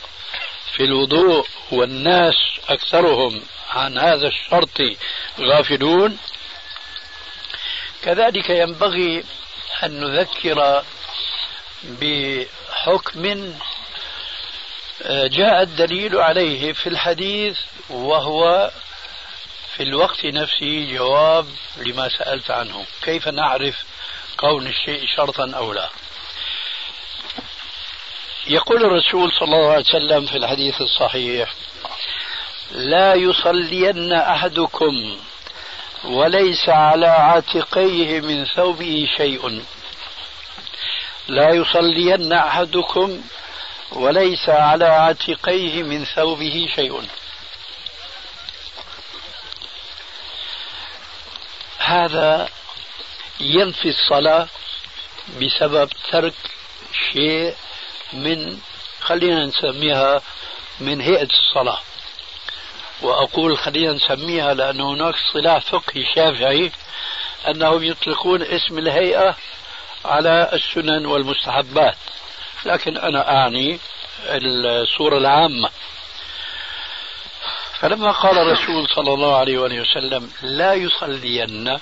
[0.76, 2.34] في الوضوء والناس
[2.68, 4.80] أكثرهم عن هذا الشرط
[5.40, 6.18] غافلون.
[8.02, 9.24] كذلك ينبغي
[9.84, 10.84] أن نذكر
[11.84, 13.54] بحكم
[15.02, 17.58] آه، جاء الدليل عليه في الحديث
[17.90, 18.70] وهو
[19.76, 22.86] في الوقت نفسه جواب لما سألت عنه.
[23.02, 23.84] كيف نعرف
[24.36, 25.88] كون الشيء شرطا أو لا؟
[28.46, 31.54] يقول الرسول صلى الله عليه وسلم في الحديث الصحيح
[32.72, 35.18] لا يصلين أحدكم
[36.04, 39.62] وليس على عاتقيه من ثوبه شيء.
[41.28, 43.20] لا يصلين أحدكم
[43.92, 47.02] وليس على عاتقيه من ثوبه شيء.
[51.78, 52.48] هذا
[53.40, 54.48] ينفي الصلاة
[55.40, 56.34] بسبب ترك
[57.12, 57.54] شيء
[58.12, 58.58] من
[59.00, 60.22] خلينا نسميها
[60.80, 61.78] من هيئة الصلاة.
[63.02, 66.72] وأقول خلينا نسميها لأن هناك اصطلاح فقهي شافعي
[67.48, 69.36] أنهم يطلقون اسم الهيئة
[70.04, 71.96] على السنن والمستحبات.
[72.64, 73.78] لكن أنا أعني
[74.24, 75.70] الصورة العامة.
[77.80, 81.78] فلما قال الرسول صلى الله عليه وآله وسلم لا يصلين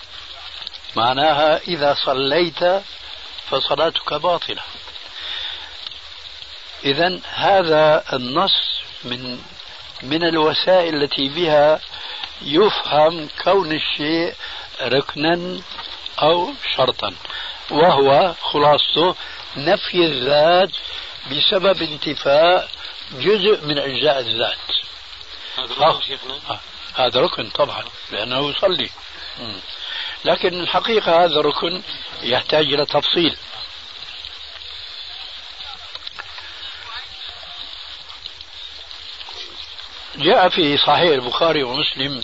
[0.96, 2.82] معناها إذا صليت
[3.50, 4.62] فصلاتك باطلة.
[6.84, 9.38] إذا هذا النص من
[10.02, 11.80] من الوسائل التي بها
[12.42, 14.34] يفهم كون الشيء
[14.82, 15.60] ركنا
[16.22, 17.14] أو شرطا
[17.70, 19.14] وهو خلاصته
[19.56, 20.70] نفي الذات
[21.30, 22.68] بسبب انتفاء
[23.12, 24.58] جزء من أجزاء الذات
[25.58, 26.60] هذا ركن شيخنا؟ آه.
[26.94, 28.90] هذا ركن طبعا لأنه يصلي
[30.24, 31.82] لكن الحقيقة هذا ركن
[32.22, 33.36] يحتاج إلى تفصيل
[40.18, 42.22] جاء في صحيح البخاري ومسلم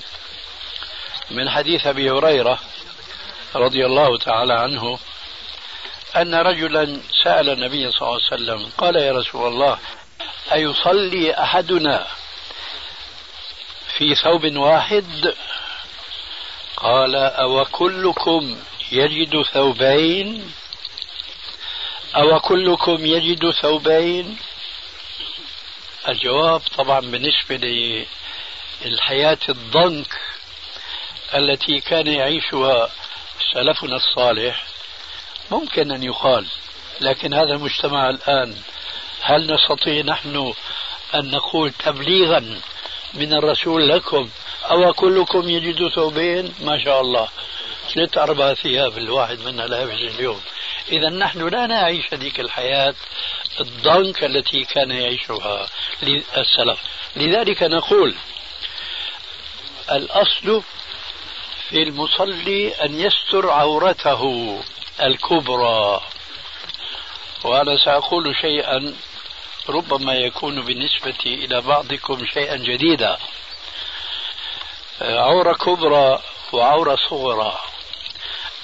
[1.31, 2.59] من حديث أبي هريرة
[3.55, 4.99] رضي الله تعالى عنه
[6.17, 9.79] أن رجلا سأل النبي صلى الله عليه وسلم قال يا رسول الله
[10.53, 12.07] أيصلي أحدنا
[13.99, 15.35] في ثوب واحد؟
[16.77, 18.57] قال أو كلكم
[18.93, 20.53] يجد ثوبين؟
[22.17, 24.37] أو كلكم يجد ثوبين؟
[26.09, 27.57] الجواب طبعا بالنسبة
[28.85, 30.21] للحياة الضنك
[31.35, 32.91] التي كان يعيشها
[33.55, 34.65] سلفنا الصالح
[35.51, 36.47] ممكن أن يقال
[37.01, 38.57] لكن هذا المجتمع الآن
[39.21, 40.53] هل نستطيع نحن
[41.15, 42.61] أن نقول تبليغا
[43.15, 44.29] من الرسول لكم؟
[44.65, 47.29] أو كلكم يجد ثوبين ما شاء الله.
[47.95, 50.41] ثلاث أربع ثياب الواحد منا لابس اليوم.
[50.89, 52.95] إذا نحن لا نعيش هذيك الحياة
[53.61, 55.69] الضنك التي كان يعيشها
[56.37, 56.79] السلف
[57.17, 58.15] لذلك نقول
[59.91, 60.63] الأصل
[61.69, 64.23] في المصلي أن يستر عورته
[65.03, 66.01] الكبرى.
[67.45, 68.95] وأنا سأقول شيئا
[69.69, 73.19] ربما يكون بالنسبة إلى بعضكم شيئا جديدا.
[75.01, 76.23] عورة كبرى
[76.53, 77.59] وعورة صغرى.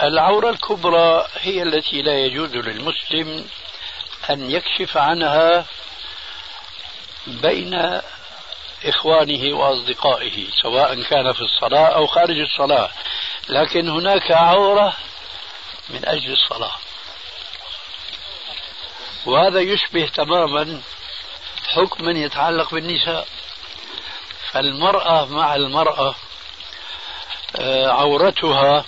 [0.03, 3.48] العورة الكبرى هي التي لا يجوز للمسلم
[4.30, 5.66] أن يكشف عنها
[7.26, 8.01] بين
[8.84, 12.90] إخوانه وأصدقائه سواء كان في الصلاة أو خارج الصلاة.
[13.48, 14.96] لكن هناك عورة
[15.90, 16.72] من أجل الصلاة.
[19.26, 20.80] وهذا يشبه تماما
[21.74, 23.28] حكما يتعلق بالنساء.
[24.53, 26.14] فالمرأة مع المرأة
[27.57, 28.84] آه، عورتها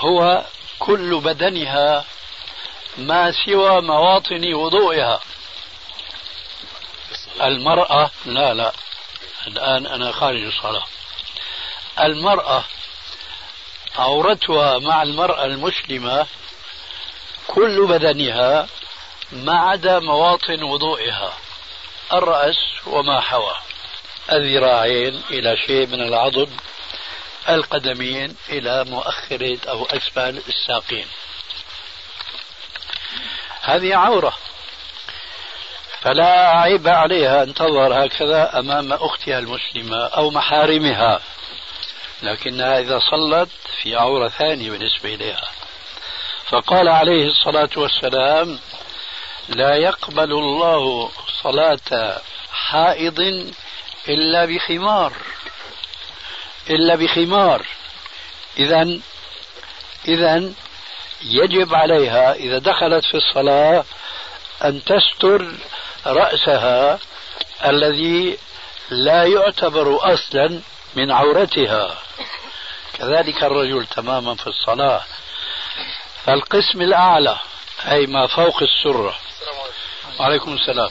[0.00, 0.44] هو
[0.78, 2.04] كل بدنها
[2.98, 5.20] ما سوى مواطن وضوئها.
[7.42, 8.72] المرأة لا لا.
[9.46, 10.84] الآن أنا خارج الصلاة.
[12.00, 12.64] المرأة
[13.98, 16.26] عورتها مع المرأة المسلمة
[17.46, 18.68] كل بدنها
[19.32, 21.32] ما عدا مواطن وضوئها.
[22.12, 23.54] الرأس وما حوى
[24.32, 26.50] الذراعين إلى شيء من العضد.
[27.48, 31.06] القدمين إلى مؤخرة أو أسفل الساقين.
[33.60, 34.36] هذه عورة.
[36.00, 41.20] فلا عيب عليها أن تظهر هكذا أمام أختها المسلمة أو محارمها.
[42.22, 43.50] لكنها إذا صلت
[43.82, 45.50] في عورة ثانية بالنسبة إليها.
[46.48, 48.58] فقال عليه الصلاة والسلام
[49.48, 51.10] لا يقبل الله
[51.42, 52.20] صلاة
[52.52, 53.20] حائض
[54.08, 55.12] إلا بخمار.
[56.70, 57.66] إلا بخمار.
[58.58, 58.98] إذا
[60.08, 60.52] إذا
[61.22, 63.84] يجب عليها إذا دخلت في الصلاة
[64.64, 65.52] أن تستر
[66.06, 66.98] رأسها
[67.64, 68.38] الذي
[68.90, 70.60] لا يعتبر أصلا
[70.96, 71.98] من عورتها.
[72.98, 75.04] كذلك الرجل تماما في الصلاة.
[76.26, 77.38] فالقسم الأعلى
[77.90, 79.18] أي ما فوق السرة.
[80.20, 80.90] وعليكم السلام.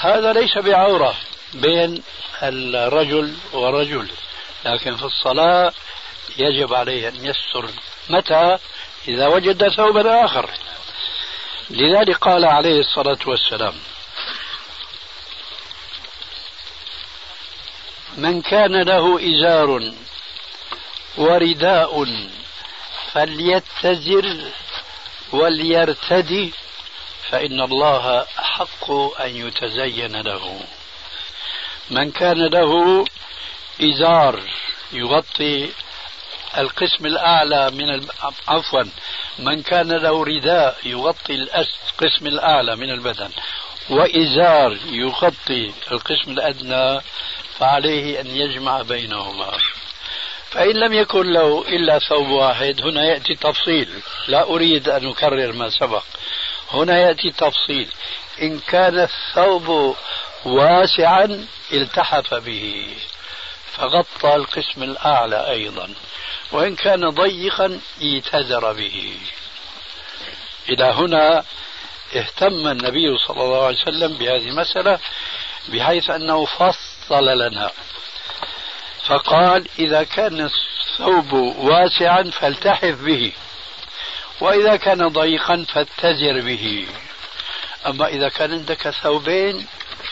[0.00, 1.14] هذا ليس بعورة
[1.54, 2.02] بين
[2.42, 4.08] الرجل ورجل.
[4.64, 5.72] لكن في الصلاة
[6.38, 7.70] يجب عليه أن يستر
[8.10, 8.58] متى؟
[9.08, 10.50] إذا وجد ثوبا آخر.
[11.70, 13.74] لذلك قال عليه الصلاة والسلام
[18.16, 19.92] من كان له إزار
[21.16, 22.06] ورداء
[23.12, 24.36] فليتزر
[25.32, 26.52] وليرتدي
[27.30, 28.90] فإن الله أحق
[29.20, 30.60] أن يتزين له.
[31.90, 33.04] من كان له
[33.82, 34.40] إزار
[34.92, 35.70] يغطي
[36.58, 38.06] القسم الأعلى من
[38.48, 38.82] عفوا
[39.38, 43.30] من كان له رداء يغطي القسم الأعلى من البدن
[43.90, 47.00] وإزار يغطي القسم الأدنى
[47.58, 49.50] فعليه أن يجمع بينهما.
[50.50, 53.88] فإن لم يكن له إلا ثوب واحد هنا يأتي تفصيل.
[54.28, 56.04] لا أريد أن أكرر ما سبق.
[56.72, 57.88] هنا يأتي تفصيل.
[58.42, 59.96] إن كان الثوب
[60.44, 62.96] واسعا التحف به.
[63.76, 65.94] فغطى القسم الأعلى أيضا
[66.52, 69.16] وإن كان ضيقا ايتزر به.
[70.68, 71.44] إلى هنا
[72.16, 74.98] اهتم النبي صلى الله عليه وسلم بهذه المسألة
[75.68, 77.70] بحيث أنه فصل لنا.
[79.06, 83.32] فقال إذا كان الثوب واسعا فالتحف به
[84.40, 86.86] وإذا كان ضيقا فاتزر به.
[87.86, 89.66] أما إذا كان عندك ثوبين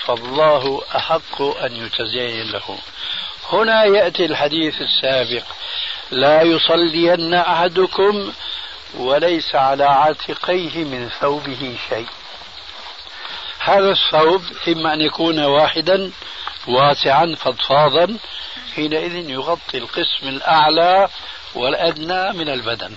[0.05, 2.79] فالله أحق أن يتزين له.
[3.53, 5.45] هنا يأتي الحديث السابق.
[6.11, 8.33] لا يصلين أحدكم
[8.95, 12.07] وليس على عاتقيه من ثوبه شيء.
[13.59, 16.11] هذا الثوب إما أن يكون واحدا
[16.67, 18.17] واسعا فضفاضا
[18.75, 21.09] حينئذ يغطي القسم الأعلى
[21.55, 22.97] والأدنى من البدن.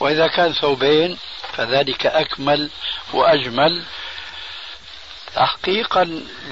[0.00, 1.18] وإذا كان ثوبين
[1.52, 2.70] فذلك أكمل
[3.12, 3.82] وأجمل
[5.34, 6.04] تحقيقا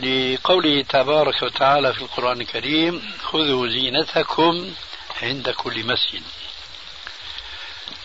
[0.03, 4.75] لقوله تبارك وتعالى في القرآن الكريم خذوا زينتكم
[5.23, 6.23] عند كل مسجد.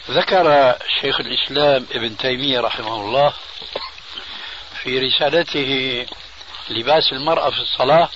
[0.09, 3.33] ذكر شيخ الإسلام ابن تيمية رحمه الله
[4.81, 6.05] في رسالته
[6.69, 8.09] لباس المرأة في الصلاة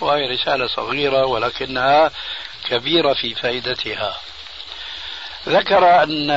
[0.00, 2.10] وهي رسالة صغيرة ولكنها
[2.68, 4.20] كبيرة في فائدتها.
[5.48, 6.30] ذكر أن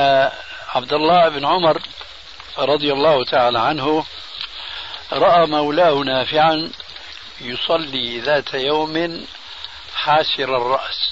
[0.74, 1.82] عبد الله بن عمر
[2.58, 4.04] رضي الله تعالى عنه
[5.12, 6.70] رأى مولاه نافعا
[7.40, 9.26] يصلي ذات يوم
[9.94, 11.08] حاسر الرأس.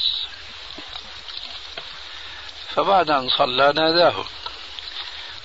[2.74, 4.24] فبعد أن صلى ناداه.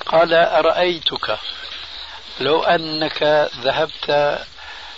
[0.05, 1.39] قال أرأيتك
[2.39, 4.39] لو أنك ذهبت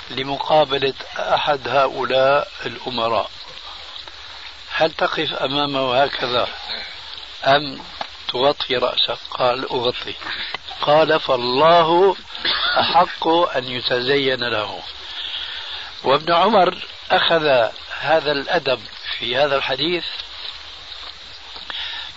[0.10, 3.32] لمقابلة أحد هؤلاء الأمراء
[4.76, 6.48] هل تقف أمامه هكذا
[7.46, 7.82] أم
[8.28, 10.16] تغطي رأسك؟ قال أغطي.
[10.84, 12.16] قال فالله
[12.80, 14.80] أحق أن يتزين له.
[16.04, 16.78] وابن عمر
[17.12, 17.46] أخذ
[18.00, 18.80] هذا الأدب
[19.18, 20.06] في هذا الحديث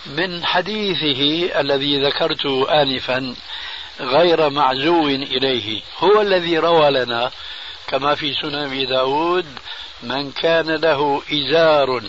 [0.05, 3.35] من حديثه الذي ذكرته آنفا
[3.99, 5.81] غير معزو إليه.
[5.99, 7.31] هو الذي روى لنا
[7.87, 9.45] كما في سنن داود
[10.03, 12.01] من كان له إزار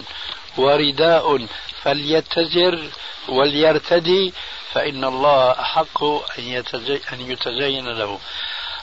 [0.56, 1.46] ورداء
[1.82, 2.90] فليتزر
[3.28, 4.32] وليرتدي
[4.72, 6.04] فإن الله أحق
[6.38, 6.64] أن,
[7.12, 8.18] أن يتزين له.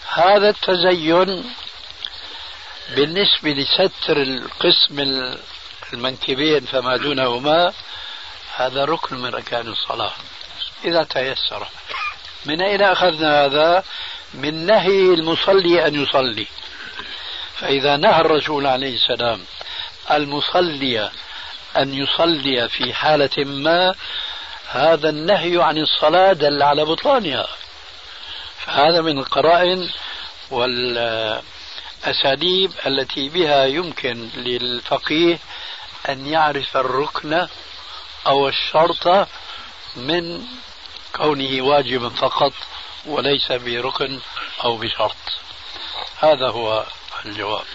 [0.10, 1.54] هذا التزين
[2.96, 5.24] بالنسبة لستر القسم
[5.94, 7.74] المنكبين فما دونهما
[8.56, 10.14] هذا ركن من أركان الصلاة.
[10.86, 11.68] إذا تيسر.
[12.46, 13.84] من أين أخذنا هذا؟
[14.34, 16.48] من نهي المصلي أن يصلي.
[17.56, 19.46] فإذا نهى الرسول عليه السلام
[20.12, 21.12] المصلي
[21.78, 23.96] أن يصلي في حالة ما
[24.68, 27.48] هذا النهي عن الصلاة دل على بطلانها.
[28.66, 29.90] فهذا من القرائن
[30.52, 31.52] والأساليب
[32.86, 35.40] التي بها يمكن للفقيه
[36.10, 37.48] أن يعرف الركن
[38.28, 39.28] أو الشرط
[39.96, 40.44] من
[41.16, 42.54] كونه واجبا فقط
[43.06, 44.20] وليس بركن
[44.64, 45.16] أو بشرط.
[46.20, 46.86] هذا هو
[47.26, 47.66] الجواب.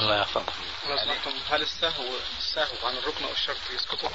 [0.00, 0.52] الله يحفظك.
[1.50, 2.04] هل السهو
[2.38, 4.12] السهو عن الركن أو الشرط يسقط؟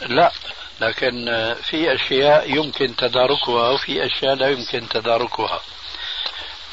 [0.00, 0.32] لا
[0.80, 1.24] لكن
[1.62, 5.60] في أشياء يمكن تداركها وفي أشياء لا يمكن تداركها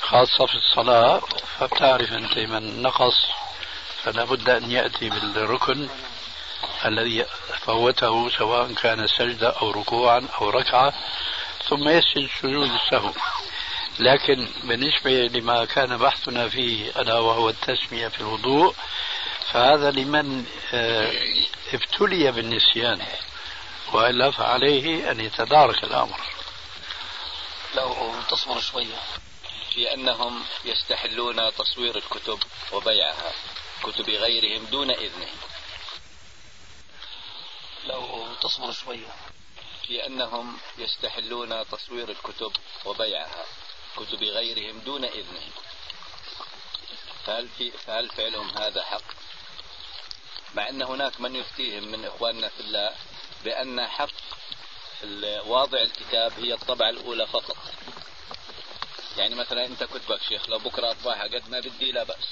[0.02, 1.22] خاصة في الصلاة.
[1.60, 3.28] فبتعرف أنت من نقص
[4.04, 5.90] فلا بد أن يأتي بالركن
[6.86, 7.26] الذي
[7.66, 10.94] فوته سواء كان سجدة أو ركوعا أو ركعة
[11.70, 13.12] ثم يسجد سجود السهو
[14.00, 18.76] لكن بالنسبة لما كان بحثنا فيه ألا وهو التسمية في الوضوء
[19.54, 23.06] فهذا لمن آه، ابتلي بالنسيان
[23.94, 26.20] وإلا فعليه أن يتدارك الأمر.
[27.76, 29.00] لو تصبر شوية.
[29.74, 32.40] في أنهم يستحلون تصوير الكتب
[32.72, 33.32] وبيعها
[33.84, 35.38] كتب غيرهم دون إذنهم
[37.86, 39.14] لو تصبر شوية.
[39.90, 42.52] في أنهم يستحلون تصوير الكتب
[42.86, 43.46] وبيعها
[43.96, 45.52] كتب غيرهم دون إذنهم
[47.26, 49.04] فهل, في فهل فعلهم هذا حق؟
[50.56, 52.92] مع أن هناك من يفتيهم من إخواننا في الله
[53.46, 54.10] بأن حق
[55.46, 57.58] واضع الكتاب هي الطبعة الأولى فقط.
[59.18, 62.28] يعني مثلا أنت كتبك شيخ لو بكرة أطبعها قد ما بدي لا بأس.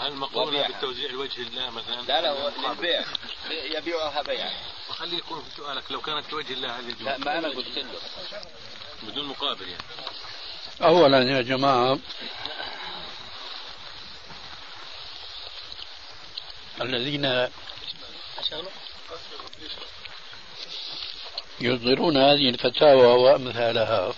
[0.00, 3.04] هل مقرونة بالتوزيع لوجه الله مثلا؟ لا لا للبيع.
[3.50, 4.50] يبيعها بيعا
[4.88, 8.00] خليه يكون في سؤالك لو كانت لوجه الله هذه لا ما أنا قلت له.
[9.02, 9.82] بدون مقابل يعني.
[10.82, 11.98] أولا يا جماعة
[16.80, 17.48] الذين
[21.60, 24.12] يصدرون هذه الفتاوى وأمثالها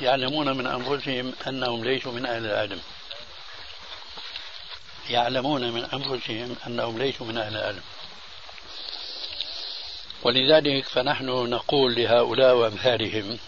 [0.00, 2.80] يعلمون من أنفسهم أنهم ليسوا من أهل العلم.
[5.10, 7.82] يعلمون من أنفسهم أنهم ليسوا من أهل العلم.
[10.22, 13.38] ولذلك فنحن نقول لهؤلاء وأمثالهم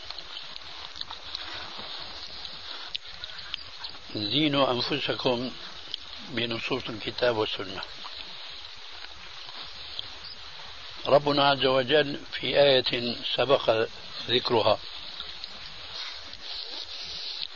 [4.14, 5.50] زينوا أنفسكم
[6.28, 7.82] بنصوص الكتاب والسنة.
[11.06, 13.86] ربنا عز وجل في آية سبق
[14.28, 14.78] ذكرها.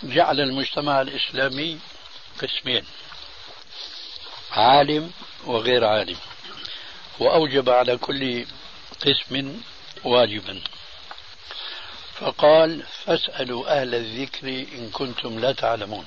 [0.03, 1.79] جعل المجتمع الإسلامي
[2.43, 2.85] قسمين
[4.51, 5.12] عالم
[5.45, 6.16] وغير عالم
[7.19, 8.47] وأوجب على كل
[9.01, 9.61] قسم
[10.05, 10.62] واجبا.
[12.14, 16.07] فقال فاسألوا أهل الذكر إن كنتم لا تعلمون.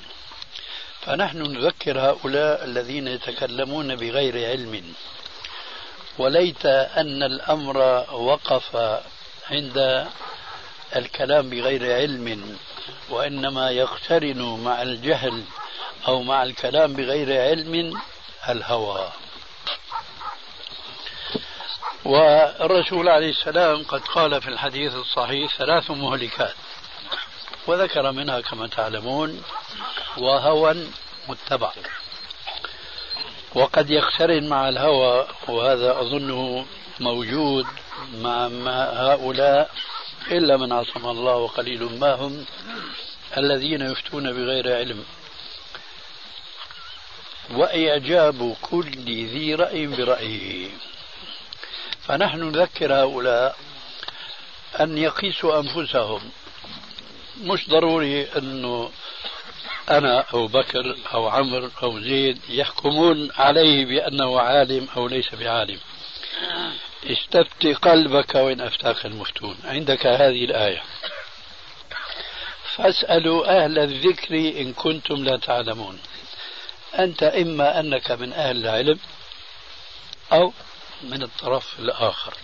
[1.06, 4.94] فنحن نذكر هؤلاء الذين يتكلمون بغير علم.
[6.18, 7.78] وليت أن الأمر
[8.12, 8.76] وقف
[9.50, 10.06] عند
[10.96, 12.58] الكلام بغير علم
[13.10, 15.44] وإنما يقترن مع الجهل
[16.08, 18.00] أو مع الكلام بغير علم
[18.48, 19.12] الهوى.
[22.04, 26.54] والرسول عليه السلام قد قال في الحديث الصحيح ثلاث مهلكات.
[27.66, 29.42] وذكر منها كما تعلمون
[30.18, 30.88] وهوى
[31.28, 31.72] متبع.
[33.54, 36.66] وقد يقترن مع الهوى وهذا أظنه
[37.00, 37.66] موجود
[38.14, 38.46] مع
[38.92, 39.70] هؤلاء
[40.30, 42.44] إلا من عصم الله وقليل ما هم
[43.36, 45.04] الذين يفتون بغير علم.
[47.50, 50.68] وإعجاب كل ذي رأي برأيه.
[52.02, 53.56] فنحن نذكر هؤلاء
[54.80, 56.30] أن يقيسوا أنفسهم.
[57.40, 58.90] مش ضروري أنه
[59.90, 65.78] أنا أو بكر أو عمرو أو زيد يحكمون عليه بأنه عالم أو ليس بعالم.
[67.04, 69.56] استفتي قلبك وإن أفتاك المفتون.
[69.64, 70.82] عندك هذه الآية.
[72.76, 75.98] فاسألوا أهل الذكر إن كنتم لا تعلمون.
[76.98, 78.98] أنت إما أنك من أهل العلم
[80.32, 80.52] أو
[81.02, 82.34] من الطرف الآخر.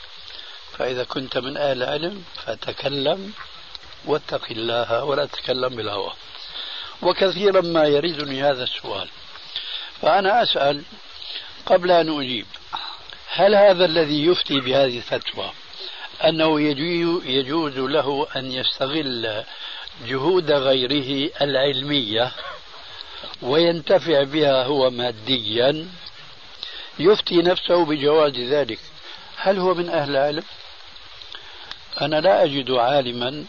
[0.78, 3.32] فإذا كنت من أهل العلم فتكلم
[4.04, 6.12] واتق الله ولا تتكلم بالهوى.
[7.02, 9.08] وكثيرا ما يريدني هذا السؤال.
[10.02, 10.82] فأنا أسأل
[11.66, 12.46] قبل أن أجيب
[13.30, 15.50] هل هذا الذي يفتي بهذه الفتوى
[16.24, 16.60] أنه
[17.26, 19.44] يجوز له أن يستغل
[20.06, 22.32] جهود غيره العلمية
[23.42, 25.88] وينتفع بها هو ماديا
[26.98, 28.78] يفتي نفسه بجواز ذلك؟
[29.36, 30.44] هل هو من أهل العلم؟
[32.00, 33.44] أنا لا أجد عالما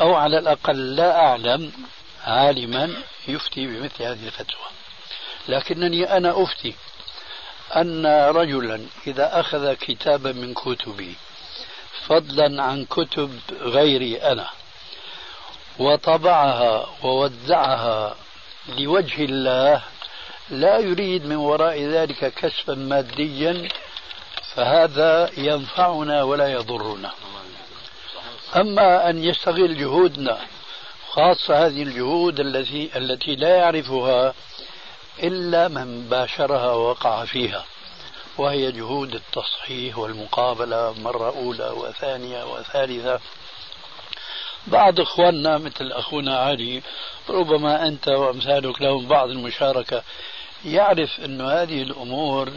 [0.00, 1.72] أو على الأقل لا أعلم
[2.24, 2.94] عالما
[3.28, 4.66] يفتي بمثل هذه الفتوى.
[5.48, 6.74] لكنني أنا أفتي
[7.76, 11.14] أن رجلا إذا أخذ كتابا من كتبي
[12.06, 14.48] فضلا عن كتب غيري أنا
[15.78, 18.16] وطبعها ووزعها
[18.78, 19.82] لوجه الله
[20.50, 23.68] لا يريد من وراء ذلك كسبا ماديا
[24.54, 27.12] فهذا ينفعنا ولا يضرنا.
[28.56, 30.38] أما أن يستغل جهودنا
[31.10, 34.34] خاصة هذه الجهود التي التي لا يعرفها
[35.22, 37.64] إلا من باشرها ووقع فيها
[38.38, 43.20] وهي جهود التصحيح والمقابلة مرة أولى وثانية وثالثة.
[44.66, 46.82] بعض إخواننا مثل أخونا علي
[47.28, 50.02] ربما أنت وأمثالك لهم بعض المشاركة
[50.64, 52.52] يعرف أن هذه الأمور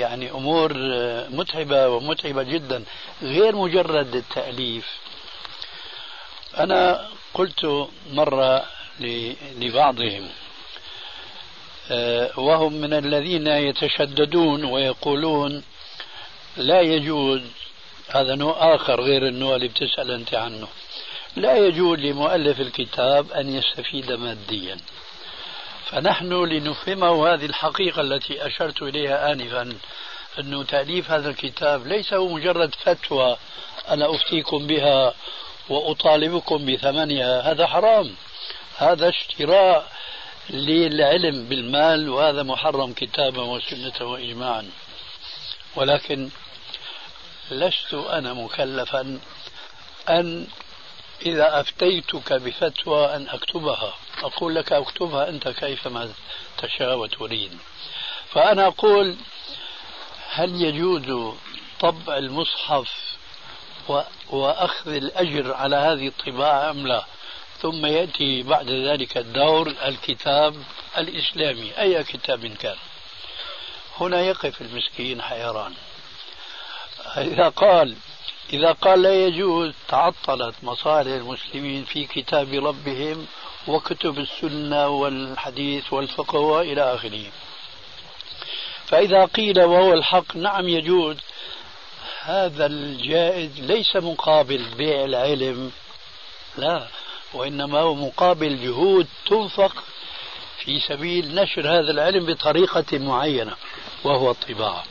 [0.00, 2.84] يعني أمور آه، متعبة ومتعبة جدا
[3.22, 4.86] غير مجرد التأليف.
[6.58, 8.64] أنا قلت مرة
[9.60, 10.28] لبعضهم
[11.90, 15.62] آه، وهم من الذين يتشددون ويقولون
[16.56, 17.40] لا يجوز
[18.08, 20.68] هذا نوع آخر غير النوع اللي بتسأل أنت عنه
[21.36, 24.76] لا يجوز لمؤلف الكتاب أن يستفيد ماديا.
[25.90, 29.78] فنحن لنفهمه هذه الحقيقة التي أشرت إليها آنفا
[30.38, 33.36] أنه تأليف هذا الكتاب ليس هو مجرد فتوى
[33.88, 35.14] أنا أفتيكم بها
[35.68, 37.52] وأطالبكم بثمنها.
[37.52, 38.14] هذا حرام.
[38.76, 39.92] هذا اشتراء
[40.50, 44.70] للعلم بالمال وهذا محرم كتابا وسنة وإجماعا.
[45.76, 46.30] ولكن
[47.50, 49.20] لست أنا مكلفا
[50.08, 50.46] أن
[51.26, 53.94] إذا أفتيتك بفتوى أن أكتبها.
[54.22, 56.12] أقول لك أكتبها أنت كيفما
[56.58, 57.58] تشاء وتريد.
[58.30, 59.16] فأنا أقول
[60.30, 61.34] هل يجوز
[61.80, 63.16] طبع المصحف
[64.30, 67.04] وأخذ الأجر على هذه الطباعة أم لا؟
[67.62, 70.54] ثم يأتي بعد ذلك الدور الكتاب
[70.98, 71.72] الإسلامي.
[71.78, 72.76] أي كتاب كان؟
[74.00, 75.74] هنا يقف المسكين حيران.
[77.16, 77.96] إذا قال
[78.52, 83.26] إذا قال لا يجوز تعطلت مصالح المسلمين في كتاب ربهم
[83.68, 87.24] وكتب السنة والحديث والفقه وإلى آخره.
[88.86, 91.16] فإذا قيل وهو الحق نعم يجوز.
[92.26, 95.72] هذا الجائز ليس مقابل بيع العلم
[96.58, 96.86] لا
[97.34, 99.84] وإنما هو مقابل جهود تنفق
[100.58, 103.56] في سبيل نشر هذا العلم بطريقة معينة
[104.04, 104.84] وهو الطباعة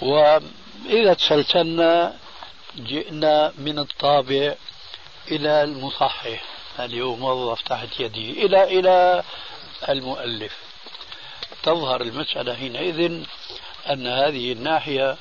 [0.00, 2.16] وإذا تسلسلنا
[2.76, 4.54] جئنا من الطابع
[5.30, 6.42] إلى المصحح.
[6.80, 9.22] اليوم موظف تحت يدي إلى إلى
[9.88, 10.56] المؤلف.
[11.62, 13.22] تظهر المسألة حينئذ
[13.90, 15.16] أن هذه الناحية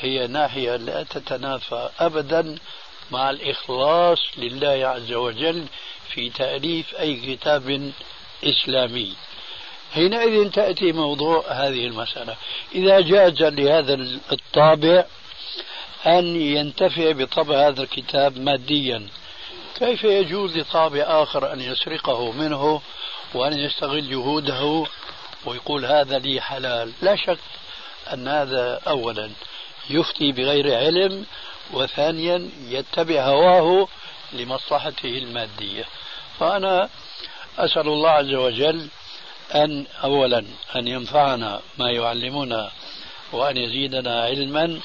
[0.00, 2.58] هي ناحية لا تتنافى أبدا
[3.10, 5.66] مع الإخلاص لله عز وجل
[6.08, 7.92] في تأليف أي كتاب
[8.44, 9.14] إسلامي.
[9.94, 12.36] حينئذ تأتي موضوع هذه المسألة.
[12.74, 13.94] إذا جاز لهذا
[14.32, 15.04] الطابع
[16.06, 19.06] أن ينتفع بطبع هذا الكتاب ماديا.
[19.78, 22.82] كيف يجوز لطابع آخر أن يسرقه منه
[23.34, 24.86] وأن يستغل جهوده
[25.44, 27.38] ويقول هذا لي حلال؟ لا شك
[28.12, 29.30] أن هذا أولا
[29.90, 31.26] يفتي بغير علم
[31.72, 33.88] وثانيا يتبع هواه
[34.32, 35.84] لمصلحته المادية.
[36.40, 36.88] فأنا
[37.58, 38.88] أسأل الله عز وجل
[39.54, 40.44] أن أولا
[40.76, 42.70] أن ينفعنا ما يعلمنا
[43.32, 44.80] وأن يزيدنا علما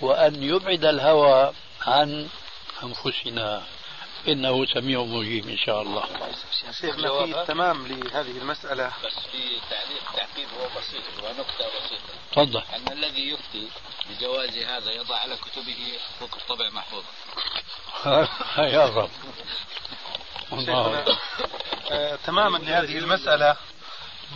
[0.00, 1.52] وأن يبعد الهوى
[1.86, 2.28] عن
[2.84, 3.62] أنفسنا.
[4.28, 6.04] إنه سميع مجيب إن شاء الله.
[6.80, 8.86] شيخنا في تمام لهذه المسألة.
[9.04, 12.12] بس في تعليق تعقيب هو بسيط ونكتة بسيطة.
[12.32, 12.62] تفضل.
[12.76, 13.68] أن الذي يفتي
[14.10, 17.06] بجواز هذا يضع على كتبه حقوق الطبع محفوظة
[18.72, 19.10] يا رب.
[21.90, 23.56] آه تماما لهذه المسألة.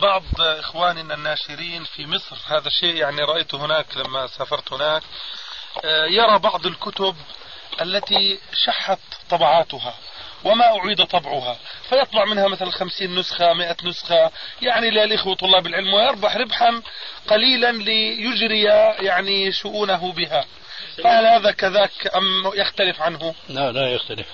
[0.01, 5.03] بعض إخواننا الناشرين في مصر هذا الشيء يعني رأيته هناك لما سافرت هناك
[5.83, 7.15] آه يرى بعض الكتب
[7.81, 8.99] التي شحت
[9.29, 9.93] طبعاتها
[10.43, 11.57] وما أعيد طبعها
[11.89, 14.31] فيطبع منها مثلا خمسين نسخة مئة نسخة.
[14.61, 16.81] يعني للإخوة طلاب العلم ويربح ربحا
[17.27, 18.63] قليلا ليجري
[19.05, 20.45] يعني شؤونه بها.
[21.03, 24.27] فهل هذا كذاك أم يختلف عنه؟ لا لا يختلف.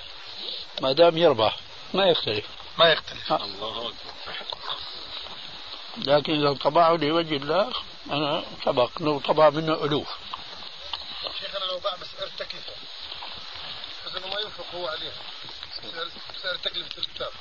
[0.81, 1.55] ما دام يربح
[1.93, 2.45] ما يختلف.
[2.77, 3.33] ما يختلف.
[3.33, 3.93] الله
[5.97, 7.73] لكن إذا طبعه لوجه الله
[8.11, 10.07] أنا سبق لو طبع منه ألوف.
[11.39, 12.73] شيخنا لو باع بس ارتكفه
[14.13, 15.13] بس انه ما ينفق هو عليها.
[16.43, 17.31] سعر تكلفة الكتاب.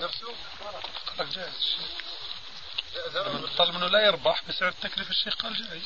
[0.00, 0.34] نفسه؟
[1.18, 1.76] قال جائز
[3.58, 5.82] طالما إنه لا يربح بسعر التكلفة الشيخ قال جائز.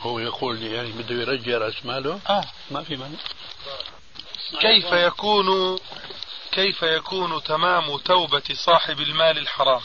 [0.00, 2.44] هو يقول يعني بده يرجع رأس ماله؟ آه.
[2.70, 3.18] ما في مانع.
[4.60, 5.78] كيف يكون
[6.52, 9.82] كيف يكون تمام توبة صاحب المال الحرام؟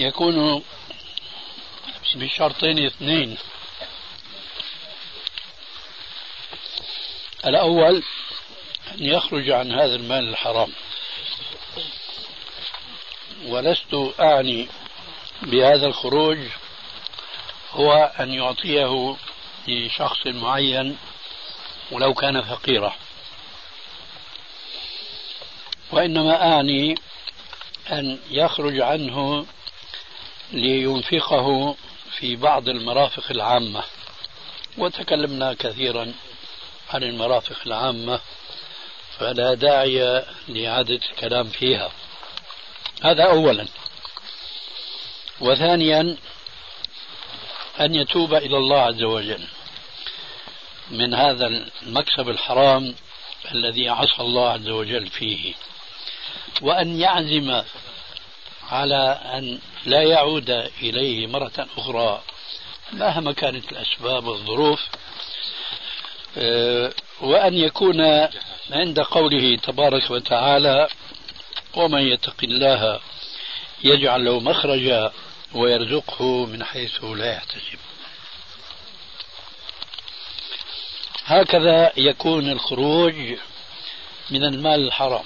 [0.00, 0.64] يكون
[2.14, 3.38] بشرطين اثنين.
[7.46, 8.02] الأول
[8.90, 10.72] أن يخرج عن هذا المال الحرام.
[13.46, 14.68] ولست أعني
[15.42, 16.38] بهذا الخروج.
[17.72, 19.16] هو أن يعطيه
[19.68, 20.98] لشخص معين
[21.90, 22.96] ولو كان فقيرا.
[25.92, 26.94] وإنما أعني
[27.92, 29.46] أن يخرج عنه
[30.52, 31.76] لينفقه
[32.18, 33.82] في بعض المرافق العامة.
[34.78, 36.12] وتكلمنا كثيرا
[36.90, 38.20] عن المرافق العامة
[39.18, 41.90] فلا داعي لإعادة الكلام فيها.
[43.02, 43.66] هذا أولا.
[45.40, 46.16] وثانيا
[47.80, 49.46] أن يتوب إلى الله عز وجل
[50.90, 51.46] من هذا
[51.82, 52.94] المكسب الحرام
[53.54, 55.54] الذي عصى الله عز وجل فيه.
[56.62, 57.62] وأن يعزم
[58.70, 60.50] على أن لا يعود
[60.82, 62.22] إليه مرة أخرى
[62.92, 64.80] مهما كانت الأسباب والظروف
[66.38, 68.00] آه، وأن يكون
[68.70, 70.88] عند قوله تبارك وتعالى
[71.76, 73.00] ومن يتق الله
[73.84, 75.12] يجعل له مخرجا
[75.54, 77.78] ويرزقه من حيث لا يحتسب.
[81.24, 83.14] هكذا يكون الخروج
[84.30, 85.24] من المال الحرام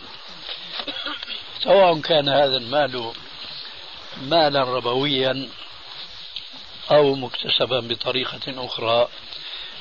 [1.63, 3.13] سواء كان هذا المال
[4.17, 5.49] مالا ربويا
[6.91, 9.09] أو مكتسبا بطريقة أخرى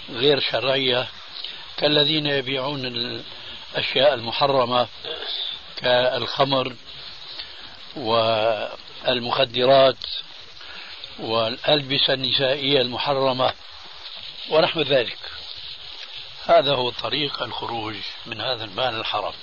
[0.10, 1.08] غير شرعية
[1.78, 4.88] كالذين يبيعون الأشياء المحرمة
[5.78, 6.76] كالخمر
[9.06, 10.06] والمخدرات
[11.20, 13.54] والألبسة النسائية المحرمة
[14.50, 15.20] ونحو ذلك.
[16.46, 19.34] هذا هو طريق الخروج من هذا المال الحرام.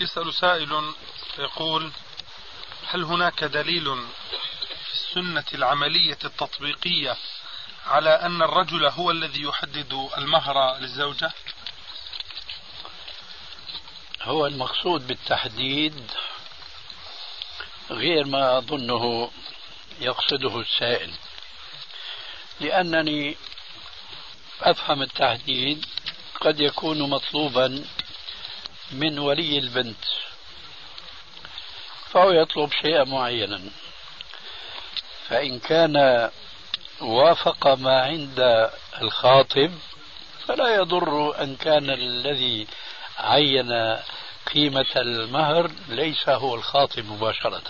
[0.00, 0.92] يسأل سائل
[1.38, 1.92] يقول
[2.86, 3.84] هل هناك دليل
[4.86, 7.16] في السنة العملية التطبيقية
[7.86, 11.32] على أن الرجل هو الذي يحدد المهر للزوجة؟
[14.22, 16.10] هو المقصود بالتحديد
[17.90, 19.30] غير ما أظنه
[20.00, 21.14] يقصده السائل
[22.60, 23.36] لأنني
[24.60, 25.86] أفهم التحديد
[26.40, 27.84] قد يكون مطلوبا
[28.92, 30.04] من ولي البنت.
[32.12, 33.60] فهو يطلب شيئا معينا.
[35.28, 36.30] فإن كان
[37.00, 38.70] وافق ما عند
[39.02, 39.70] الخاطب
[40.48, 42.66] فلا يضر أن كان الذي
[43.18, 43.98] عين
[44.54, 47.62] قيمة المهر ليس هو الخاطب مباشرة.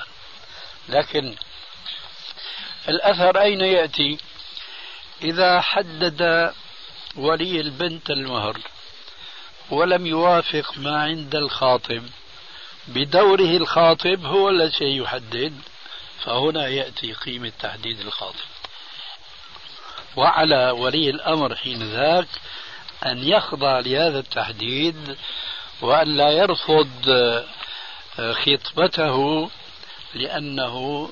[0.88, 1.34] لكن
[2.88, 4.18] الأثر أين يأتي؟
[5.22, 6.52] إذا حدد
[7.16, 8.58] ولي البنت المهر
[9.70, 12.02] ولم يوافق ما عند الخاطب
[12.88, 15.60] بدوره الخاطب هو الذي يحدد
[16.20, 18.46] فهنا يأتي قيمة تحديد الخاطب.
[20.16, 22.28] وعلى ولي الأمر حين ذاك
[23.06, 25.16] أن يخضع لهذا التحديد
[25.80, 26.90] وأن لا يرفض
[28.18, 29.50] آه، خطبته
[30.14, 31.10] لأنه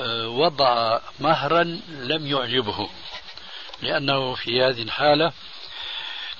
[0.00, 2.88] آه، وضع مهرا لم يعجبه.
[3.82, 5.32] لأنه في هذه الحالة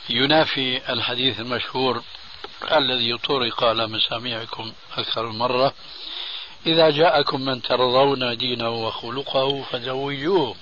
[0.09, 2.03] ينافي الحديث المشهور
[2.71, 5.75] الذي طرق على مسامعكم أكثر من مرة.
[6.67, 10.57] إذا جاءكم من ترضون دينه وخلقه فزوجوه.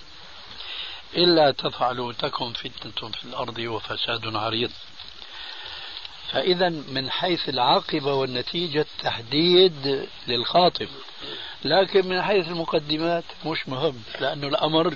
[1.16, 4.70] إلا تفعلوا تكن فتنة في الأرض وفساد عريض.
[6.32, 10.88] فإذا من حيث العاقبة والنتيجة تحديد للخاطب.
[11.64, 14.94] لكن من حيث المقدمات مش مهم لأنه الأمر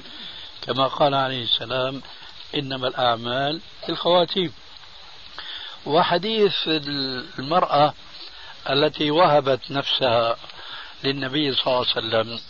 [0.62, 2.02] كما قال عليه السلام
[2.54, 4.52] إنما الأعمال بالخواتيم
[5.86, 6.54] وحديث
[7.38, 7.94] المرأة
[8.70, 10.36] التي وهبت نفسها
[11.04, 12.40] للنبي صلى الله عليه وسلم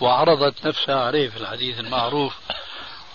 [0.00, 2.34] وعرضت نفسها عليه في الحديث المعروف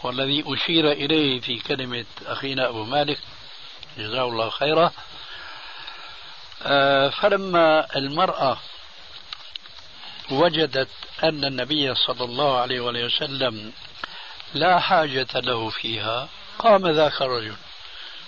[0.04, 3.20] والذي أشير إليه في كلمة أخينا أبو مالك
[3.98, 4.92] جزاه الله خيرا.
[6.64, 8.58] آه، فلما المرأة
[10.32, 10.90] وجدت
[11.24, 13.74] أن النبي صلى الله عليه وسلم
[14.54, 16.30] لا حاجة له فيها
[16.60, 17.56] قام ذاك الرجل.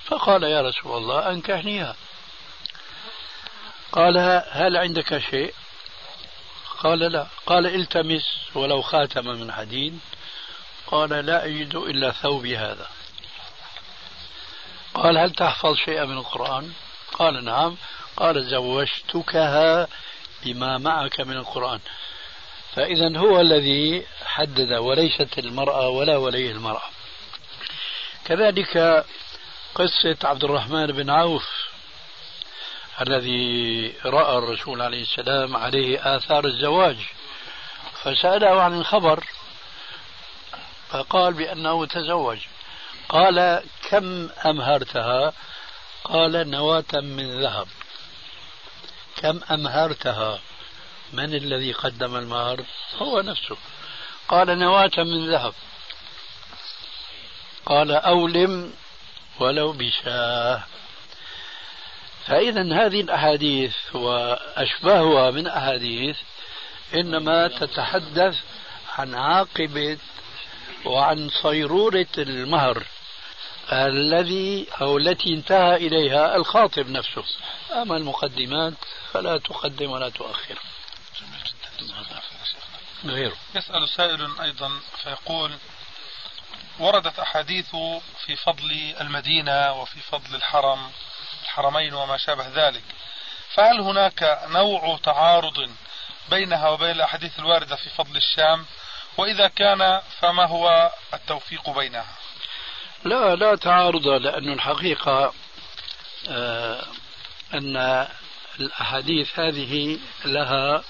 [0.08, 1.96] فقال يا رسول الله أنكحنيها.
[3.92, 4.18] قال
[4.52, 5.54] هل عندك شيء؟
[6.80, 7.28] قال لا.
[7.46, 8.24] قال التمس
[8.56, 10.00] ولو خاتم من حديد.
[10.88, 12.88] قال لا أجد إلا ثوبي هذا.
[14.94, 16.74] قال هل تحفظ شيئا من القرآن؟
[17.14, 17.78] قال نعم.
[18.18, 19.88] قال زوجتكها
[20.44, 21.80] بما معك من القرآن.
[22.76, 26.90] فإذا هو الذي حدد وليست المرأة ولا ولي المرأة.
[28.26, 29.06] كذلك
[29.78, 31.48] قصة عبد الرحمن بن عوف
[33.02, 36.98] الذي رأى الرسول عليه السلام عليه آثار الزواج
[38.04, 39.24] فسأله عن الخبر
[40.90, 42.38] فقال بأنه تزوج.
[43.10, 45.34] قال كم أمهرتها؟
[46.04, 47.68] قال نواة من ذهب.
[49.16, 50.40] كم أمهرتها؟
[51.14, 52.64] من الذي قدم المهر؟
[52.96, 53.58] هو نفسه.
[54.28, 55.54] قال نواة من ذهب.
[57.66, 58.74] قال أولم
[59.40, 60.64] ولو بشاه
[62.28, 66.18] فإذا هذه الأحاديث وأشباهها من أحاديث
[66.94, 68.36] إنما تتحدث
[68.98, 69.98] عن عاقبة
[70.86, 72.84] وعن صيرورة المهر
[73.72, 77.24] الذي أو التي انتهى إليها الخاطب نفسه.
[77.72, 78.74] أما المقدمات
[79.14, 80.60] فلا تقدم ولا تؤخر.
[83.06, 83.36] غيره.
[83.56, 84.72] يسأل سائل أيضا
[85.04, 85.52] فيقول
[86.80, 87.76] وردت أحاديث
[88.26, 90.92] في فضل المدينة وفي فضل الحرم
[91.44, 92.84] الحرمين وما شابه ذلك.
[93.54, 95.70] فهل هناك نوع تعارض
[96.30, 98.66] بينها وبين الأحاديث الواردة في فضل الشام؟
[99.18, 102.16] وإذا كان فما هو التوفيق بينها؟
[103.04, 105.34] لا لا تعارض لأن الحقيقة
[106.30, 106.84] آه
[107.54, 108.08] أن
[108.60, 110.84] الأحاديث هذه لها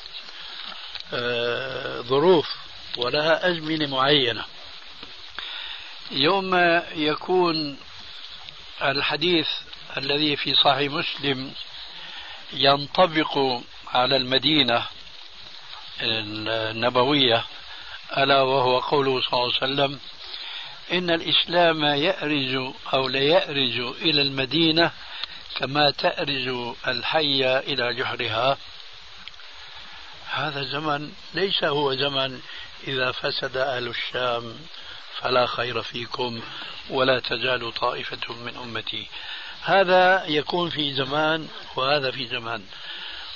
[1.14, 2.56] آه ظروف
[2.98, 4.46] ولها أزمنة معينة.
[6.12, 7.78] يوم يكون
[8.82, 9.48] الحديث
[9.98, 11.54] الذي في صحيح مسلم
[12.54, 14.86] ينطبق على المدينة
[16.02, 17.46] النبوية
[18.18, 20.00] ألا وهو قوله صلى الله عليه وسلم
[20.92, 24.92] إن الإسلام يأرج أو لا يأرج إلى المدينة
[25.56, 28.58] كما تأرج الحية إلى جحرها.
[30.30, 32.42] هذا زمن ليس هو زمن
[32.88, 34.60] إذا فسد أهل الشام.
[35.22, 36.42] فلا خير فيكم
[36.90, 39.08] ولا تزال طائفة من أمتي.
[39.64, 42.64] هذا يكون في زمان وهذا في زمان.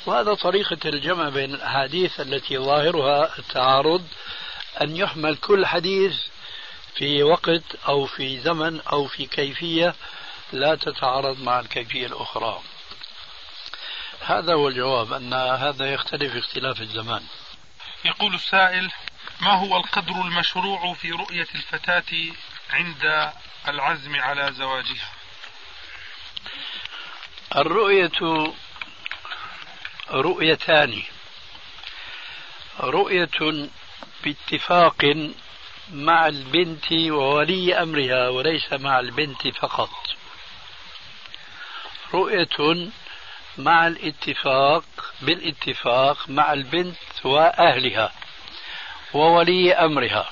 [0.05, 4.07] وهذا طريقة الجمع بين الأحاديث التي ظاهرها التعارض
[4.82, 6.15] أن يحمل كل حديث
[6.95, 9.95] في وقت أو في زمن أو في كيفية
[10.53, 12.61] لا تتعارض مع الكيفية الأخرى.
[14.21, 17.23] هذا هو الجواب أن هذا يختلف اختلاف الزمان.
[18.05, 18.91] يقول السائل
[19.41, 22.33] ما هو القدر المشروع في رؤية الفتاة
[22.69, 23.31] عند
[23.67, 25.09] العزم على زواجها؟
[27.55, 28.11] الرؤية
[30.11, 31.03] رؤيتان.
[32.79, 33.69] رؤية
[34.23, 35.29] باتفاق
[35.91, 39.91] مع البنت وولي أمرها وليس مع البنت فقط.
[42.13, 42.91] رؤية
[43.57, 48.11] مع الاتفاق بالاتفاق مع البنت وأهلها.
[49.14, 50.30] وولي أمرها.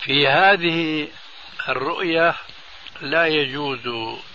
[0.00, 1.08] في هذه
[1.68, 2.34] الرؤية
[3.00, 3.86] لا يجوز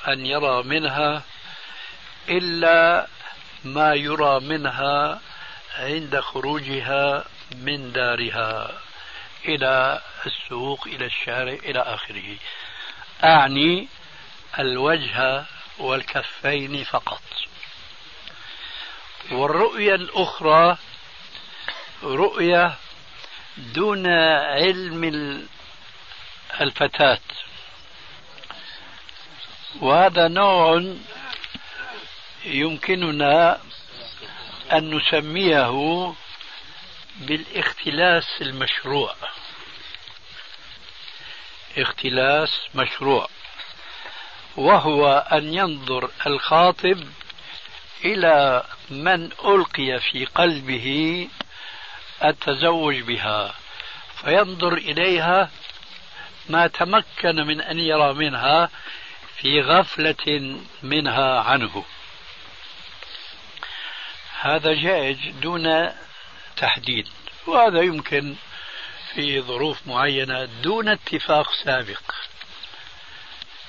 [0.07, 1.23] أن يرى منها
[2.29, 3.07] إلا
[3.63, 5.21] ما يرى منها
[5.77, 8.81] عند خروجها من دارها
[9.45, 12.37] إلى السوق إلى الشارع إلى آخره.
[13.23, 13.87] أعني
[14.59, 15.45] الوجه
[15.77, 17.21] والكفين فقط.
[19.31, 20.77] والرؤية الأخرى
[22.03, 22.75] رؤية
[23.57, 25.03] دون علم
[26.61, 27.19] الفتاة.
[29.81, 30.93] وهذا نوع
[32.45, 33.59] يمكننا
[34.71, 36.13] أن نسميه
[37.17, 39.15] بالاختلاس المشروع.
[41.77, 43.27] اختلاس مشروع.
[44.57, 47.07] وهو أن ينظر الخاطب
[48.05, 51.27] إلى من ألقي في قلبه
[52.23, 53.55] التزوج بها
[54.21, 55.49] فينظر إليها
[56.49, 58.69] ما تمكن من أن يرى منها
[59.37, 61.85] في غفلة منها عنه.
[64.41, 65.91] هذا جائز دون
[66.57, 67.07] تحديد
[67.47, 68.35] وهذا يمكن
[69.13, 72.01] في ظروف معينة دون اتفاق سابق.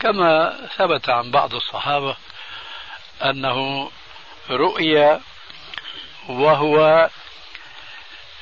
[0.01, 2.17] كما ثبت عن بعض الصحابة
[3.25, 3.91] أنه
[4.51, 5.21] رؤيا
[6.29, 7.09] وهو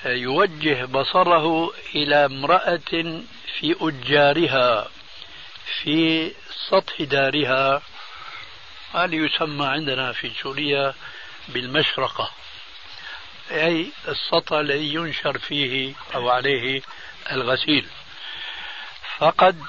[0.07, 3.23] يوجه بصره إلى امرأة
[3.59, 4.89] في أجارها
[5.65, 6.33] في
[6.69, 7.83] سطح دارها.
[8.95, 10.95] هذا يسمى عندنا في سوريا
[11.49, 12.31] بالمشرقة.
[13.51, 16.83] أي السطح الذي ينشر فيه أو عليه
[17.33, 17.87] الغسيل.
[19.19, 19.63] فقد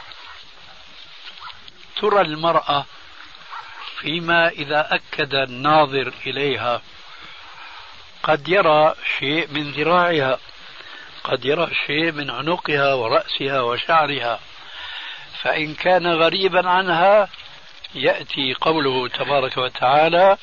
[1.96, 2.86] ترى المرأة
[4.00, 6.82] فيما إذا أكد الناظر إليها.
[8.26, 10.40] قد يرى شيء من ذراعها
[11.24, 14.40] قد يرى شيء من عنقها ورأسها وشعرها.
[15.42, 17.30] فإن كان غريبا عنها
[17.96, 20.38] يأتي قوله تبارك وتعالى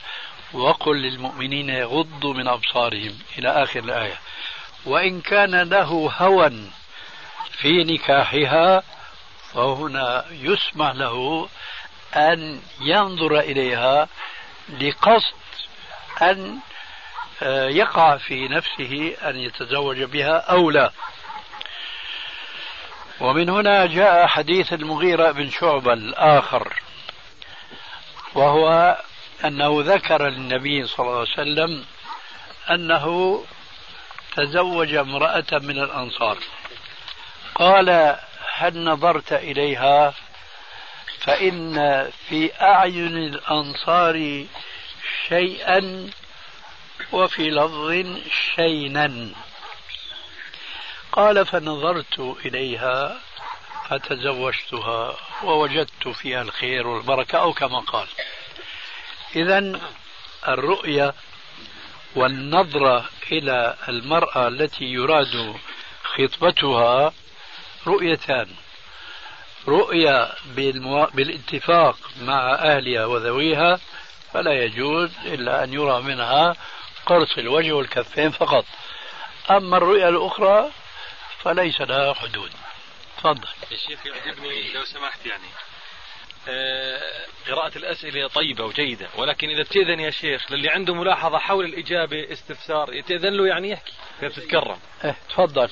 [0.52, 3.18] وقل للمؤمنين يغضوا من أبصارهم.
[3.38, 4.18] إلى آخر الآية
[4.84, 6.70] وإن كان له هوى
[7.50, 8.82] في نكاحها
[9.54, 11.48] فهنا يسمح له
[12.14, 14.08] أن ينظر إليها
[14.80, 15.34] لقصد
[16.22, 16.58] أن
[17.68, 20.93] يقع في نفسه أن يتزوج بها أو لا.
[23.20, 26.82] ومن هنا جاء حديث المغيرة بن شعبة الآخر
[28.34, 28.99] وهو
[29.45, 31.84] أنه ذكر للنبي صلى الله عليه وسلم
[32.70, 33.45] أنه
[34.36, 36.38] تزوج امرأة من الأنصار.
[37.55, 38.16] قال
[38.55, 40.14] هل نظرت إليها؟
[41.20, 41.74] فإن
[42.28, 44.47] في أعين الأنصار
[45.28, 46.11] شيئا
[47.12, 48.06] وفي لفظ
[48.54, 49.30] شينا.
[51.12, 53.20] قال فنظرت إليها
[53.88, 58.06] فتزوجتها ووجدت فيها الخير والبركة أو كما قال.
[59.36, 59.80] إذا
[60.48, 61.14] الرؤية
[62.14, 65.54] والنظرة إلى المرأة التي يراد
[66.04, 67.12] خطبتها
[67.86, 68.48] رؤيتان.
[69.68, 71.06] رؤيا بالمو...
[71.14, 73.80] بالاتفاق مع أهلها وذويها
[74.32, 76.56] فلا يجوز إلا أن يرى منها
[77.07, 78.64] قرص الوجه والكفين فقط.
[79.50, 80.70] أما الرؤيا الأخرى
[81.38, 82.50] فليس لها حدود.
[83.18, 83.48] تفضل.
[83.70, 85.48] يا شيخ يعجبني لو سمحت يعني.
[86.48, 87.00] آه،
[87.48, 92.94] قراءة الأسئلة طيبة وجيدة ولكن إذا بتأذن يا شيخ للي عنده ملاحظة حول الإجابة استفسار
[92.94, 95.68] يتأذن له يعني يحكي إذا بتتكرم إيه تفضل.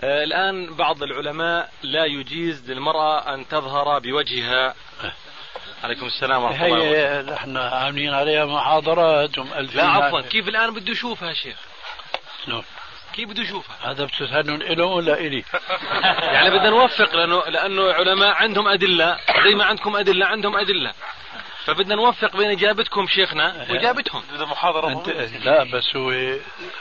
[0.00, 4.74] آه، الآن بعض العلماء لا يجيز للمرأة أن تظهر بوجهها
[5.82, 9.38] عليكم السلام ورحمة الله وبركاته هي نحن عاملين عليها محاضرات
[9.74, 11.56] لا عفوا كيف الآن بده يشوفها شيخ
[12.46, 12.64] شلون؟
[13.12, 15.44] كيف بده يشوفها هذا بتسألون إله ولا إلي؟
[16.34, 20.92] يعني بدنا نوفق لأنه لأنه علماء عندهم أدلة زي ما عندكم أدلة عندهم أدلة
[21.64, 25.08] فبدنا نوفق بين إجابتكم شيخنا وإجابتهم إذا محاضرة أنت
[25.44, 26.36] لا بس هو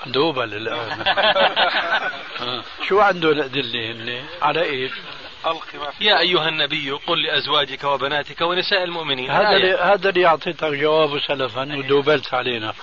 [0.05, 1.01] دوبل الآن
[2.41, 2.63] آه.
[2.87, 4.91] شو عنده الأدلة هن؟ على إيش؟
[5.45, 9.31] ألقي ما في يا أيها النبي قل لأزواجك وبناتك ونساء المؤمنين.
[9.31, 9.55] هذا.
[9.55, 12.73] اللي هذا اللي أعطيتك جوابه سلفا ودوبلت علينا.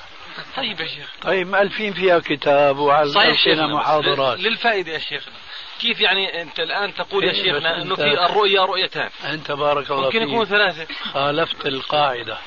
[0.57, 1.11] طيب يا شيخ.
[1.23, 4.39] طيب مألفين فيها كتاب بس محاضرات.
[4.39, 5.35] لل- للفائدة يا شيخنا.
[5.81, 10.03] كيف يعني أنت الآن تقول يا إيه، شيخنا أنت- في الرؤيا رؤيتان؟ أنت بارك الله
[10.05, 10.49] ممكن يكون فيك.
[10.55, 10.87] ثلاثة.
[11.13, 12.39] خالفت القاعدة.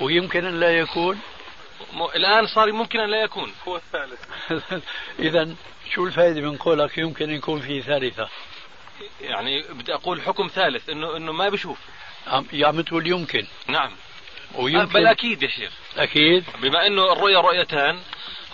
[0.00, 1.18] ويمكن أن لا يكون.
[1.92, 3.52] م- الآن صار ممكن أن لا يكون.
[3.68, 4.20] هو الثالث.
[5.18, 5.48] إذا
[5.94, 8.28] شو الفائدة من قولك؟ يمكن يكون في ثالثة.
[9.20, 11.78] يعني بدي أقول حكم ثالث أنه أنه ما بشوف.
[12.26, 13.46] عم تقول يمكن.
[13.66, 13.90] نعم.
[14.54, 14.92] ويمكن.
[14.92, 15.72] بل أكيد يا شيخ.
[15.96, 16.44] أكيد.
[16.62, 17.98] بما أنه الرؤيا رؤيتان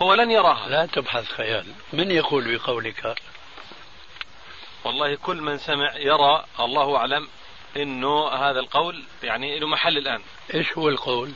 [0.02, 0.68] هو لن يراها.
[0.68, 1.64] لا تبحث خيال.
[1.92, 3.14] من يقول بقولك؟
[4.84, 7.28] والله كل من سمع يرى الله أعلم
[7.76, 10.20] أنه هذا القول يعني له محل الآن.
[10.54, 11.30] إيش هو القول؟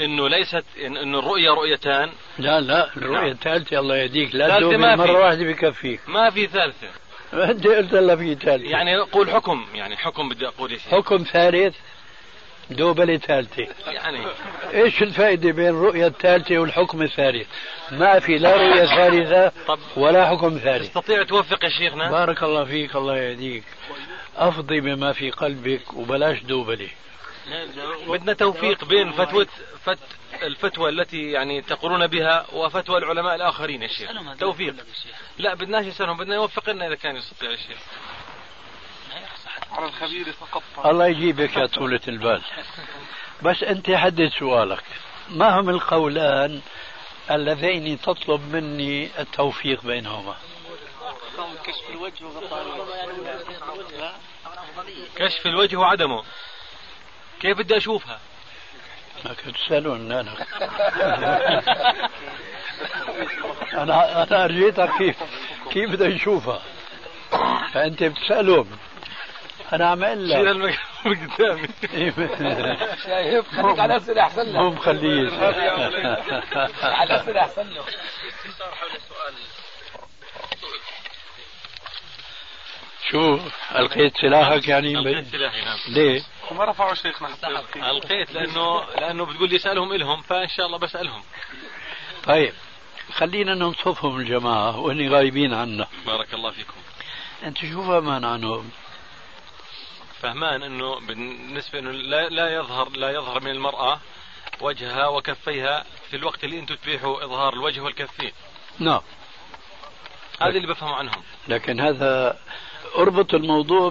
[0.00, 2.12] أنه ليست إن- أنه الرؤيا رؤيتان.
[2.38, 3.30] لا لا الرؤية نعم.
[3.30, 4.34] الثالثة الله يهديك.
[4.34, 4.76] لا في.
[4.76, 6.00] مرة واحدة بكفيك.
[6.08, 6.88] ما في ثالثة.
[7.32, 11.16] أنت قلت هلا في ثالثة يعني أقول حكم يعني حكم بدي أقول يا شيخ حكم
[11.32, 11.76] ثالث
[12.70, 14.26] دوبلة ثالثة يعني
[14.74, 17.46] إيش الفائدة بين الرؤية الثالثة والحكم الثالث؟
[17.90, 19.52] ما في لا رؤية ثالثة
[19.96, 20.88] ولا حكم ثالث.
[20.88, 23.64] تستطيع توفق يا شيخنا بارك الله فيك الله يهديك.
[24.36, 26.88] أفضي بما في قلبك وبلاش دوبلة.
[28.08, 29.46] بدنا توفيق بين فتوى
[29.84, 29.98] فت
[30.42, 34.10] الفتوى التي يعني تقولون بها وفتوى العلماء الآخرين يا شيخ.
[34.38, 34.74] توفيق.
[35.38, 37.78] لا بدناش نسألهم بدنا يوفق لنا إذا كان يستطيع يا شيخ.
[39.72, 42.42] على الخبير يتقطع الله يجيبك يا طولة البال.
[43.42, 44.84] بس أنت حدد سؤالك.
[45.28, 46.60] ما هم القولان
[47.30, 50.36] اللذين تطلب مني التوفيق بينهما؟
[51.64, 52.62] كشف الوجه وغطاء
[53.74, 54.12] الوجه.
[55.16, 56.24] كشف الوجه وعدمه.
[57.40, 58.20] كيف بدي أشوفها؟
[59.24, 60.34] ما كنت تسألون أنا
[63.72, 65.16] أنا أنا أرجيتك كيف
[65.70, 66.60] كيف بدي نشوفها
[67.72, 68.70] فأنت بتسألهم.
[69.72, 70.50] أنا عم أقول شيل لك.
[70.50, 71.68] الميكروفون قدامي
[73.06, 75.30] شايف خليك على الأسئلة أحسن له مو مخليه
[76.82, 77.84] على الأسئلة أحسن له.
[83.10, 83.38] شو
[83.76, 85.78] ألقيت سلاحك يعني؟ ألقيت سلاحي نعم.
[85.88, 87.90] ليه؟ وما رفعوا شيخنا حتى يلقي.
[87.90, 91.22] ألقيت لأنه لأنه بتقول لي اسألهم إلهم فإن شاء الله بسألهم.
[92.24, 92.52] طيب
[93.12, 95.86] خلينا ننصفهم الجماعة وإني غايبين عنا.
[96.06, 96.74] بارك الله فيكم.
[97.42, 98.70] أنت شو فهمان عنهم؟
[100.22, 104.00] فهمان إنه بالنسبة إنه لا لا يظهر لا يظهر من المرأة
[104.60, 108.32] وجهها وكفيها في الوقت اللي أنتم تبيحوا إظهار الوجه والكفين.
[108.78, 109.00] نعم.
[110.40, 111.22] هذا اللي بفهم عنهم.
[111.48, 112.38] لكن هذا
[112.96, 113.88] أربط الموضوع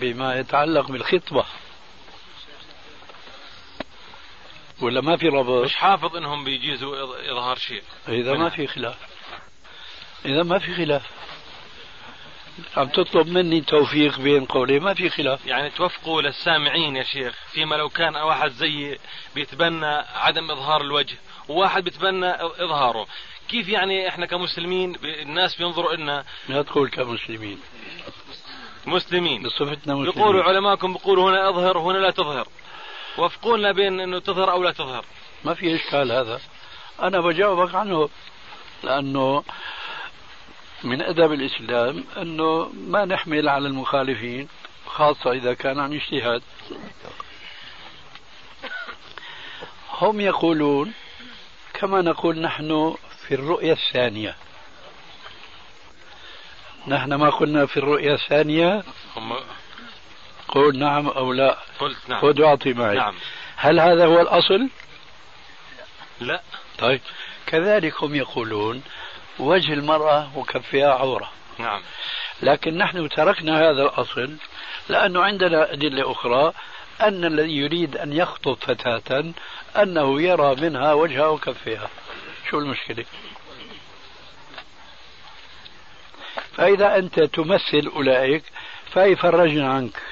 [0.00, 1.44] بما يتعلق بالخطبة.
[4.80, 7.82] ولا ما في ربط؟ مش حافظ إنهم بيجيزوا إظهار شيء.
[8.08, 8.96] إذا ما في خلاف.
[10.24, 11.10] إذا ما في خلاف.
[12.76, 15.46] عم تطلب مني توفيق بين قولي ما في خلاف.
[15.46, 18.98] يعني توفقوا للسامعين يا شيخ فيما لو كان واحد زي
[19.34, 21.16] بيتبنى عدم إظهار الوجه
[21.48, 23.06] وواحد بيتبنى إظهاره.
[23.48, 27.60] كيف يعني إحنا كمسلمين الناس بينظروا لنا لا تقول كمسلمين.
[28.86, 29.42] مسلمين.
[29.42, 32.48] بصفتنا مسلمين يقولوا علماءكم بيقولوا هنا اظهر وهنا لا تظهر.
[33.18, 35.04] وفقونا بين إنه تظهر أو لا تظهر.
[35.44, 36.40] ما في إشكال هذا.
[37.02, 38.08] أنا بجاوبك عنه
[38.82, 39.44] لأنه
[40.84, 44.48] من أدب الإسلام أنه ما نحمل على المخالفين
[44.86, 46.42] خاصة إذا كان عن اجتهاد.
[50.00, 50.92] هم يقولون
[51.74, 52.94] كما نقول نحن
[53.28, 54.36] في الرؤية الثانية.
[56.88, 58.82] نحن ما قلنا في الرؤية الثانية.
[59.16, 59.36] هم
[60.48, 61.58] قول نعم أو لا.
[61.78, 62.20] قلت نعم.
[62.20, 62.96] خذ واعطي معي.
[62.96, 63.14] نعم.
[63.56, 64.68] هل هذا هو الأصل؟
[66.20, 66.42] لا.
[66.78, 67.00] طيب.
[67.46, 68.82] كذلك هم يقولون
[69.38, 71.30] وجه المرأة وكفها عورة.
[71.58, 71.82] نعم.
[72.42, 74.36] لكن نحن تركنا هذا الأصل
[74.88, 76.52] لأنه عندنا أدلة أخرى
[77.00, 79.24] أن الذي يريد أن يخطب فتاة
[79.76, 81.88] أنه يرى منها وجهها وكفها
[82.50, 83.04] شو المشكلة؟
[86.56, 88.42] فإذا أنت تمثل أولئك
[88.92, 90.02] فيفرجنا عنك؟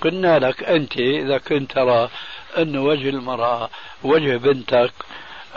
[0.00, 2.10] قلنا لك أنت إذا كنت ترى
[2.58, 3.70] أن وجه المرأة
[4.02, 4.92] وجه بنتك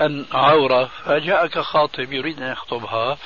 [0.01, 3.17] أن عورة فجاءك خاطب يريد أن يخطبها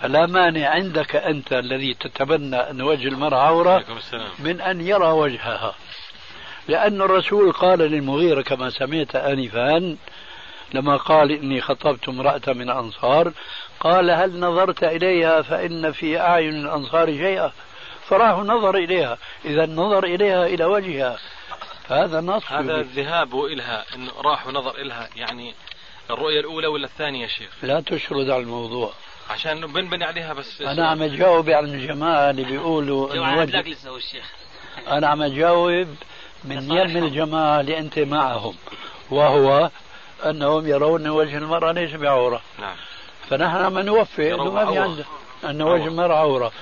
[0.00, 3.84] فلا مانع عندك أنت الذي تتبنى أن وجه المرأة عورة
[4.38, 5.74] من أن يرى وجهها.
[6.68, 9.96] لأن الرسول قال للمغيرة كما سمعت آنفا
[10.74, 13.32] لما قال إني خطبت امرأة من أنصار
[13.80, 17.52] قال هل نظرت إليها فإن في أعين الأنصار شيئا؟
[18.08, 19.18] فراه نظر إليها.
[19.44, 21.18] إذا نظر إليها إلى وجهها.
[21.88, 22.52] هذا نص.
[22.52, 23.84] هذا الذهاب إلها.
[23.94, 25.08] إنه راح ونظر إلها.
[25.16, 25.54] يعني
[26.10, 28.92] الرؤية الأولى ولا الثانية يا شيخ؟ لا تشرد على الموضوع.
[29.30, 33.60] عشان بنبني عليها بس أنا عم أجاوب على الجماعة اللي بيقولوا إنه وجه.
[33.60, 34.32] لسه الشيخ.
[34.88, 35.88] أنا عم أجاوب
[36.44, 38.54] من يم الجماعة اللي أنت معهم
[39.10, 39.70] وهو
[40.24, 42.42] أنهم يرون وجه المرأة ليس بعورة.
[42.58, 42.76] نعم.
[43.30, 44.78] فنحن عم نوفي إنه ما في.
[44.78, 45.04] عنده
[45.44, 46.52] أن وجه المرأة عورة.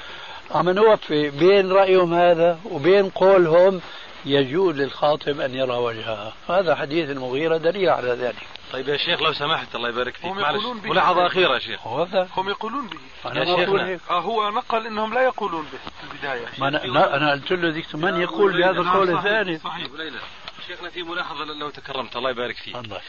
[0.51, 3.81] عم نوفي بين رأيهم هذا وبين قولهم
[4.25, 6.33] يجوز للخاطب أن يرى وجهها.
[6.49, 8.47] هذا حديث المغيرة دليل على ذلك.
[8.73, 10.27] طيب يا شيخ لو سمحت الله يبارك فيك.
[10.27, 10.91] هم معلش يقولون به.
[10.91, 11.87] ملاحظة أخيرة يا شيخ.
[11.87, 13.31] وهذا هم يقولون به.
[13.31, 13.99] أنا يا شيخنا.
[14.11, 16.47] آه هو نقل إنهم لا يقولون به في البداية.
[16.59, 19.87] ما أنا, لا أنا قلت له ذيك من يقول بهذا نعم، القول صحيح، الثاني؟ صحيح.
[19.99, 20.19] ليلى.
[20.67, 22.17] شيخنا في ملاحظة لو تكرمت.
[22.17, 22.77] الله يبارك فيك.
[22.77, 23.01] الله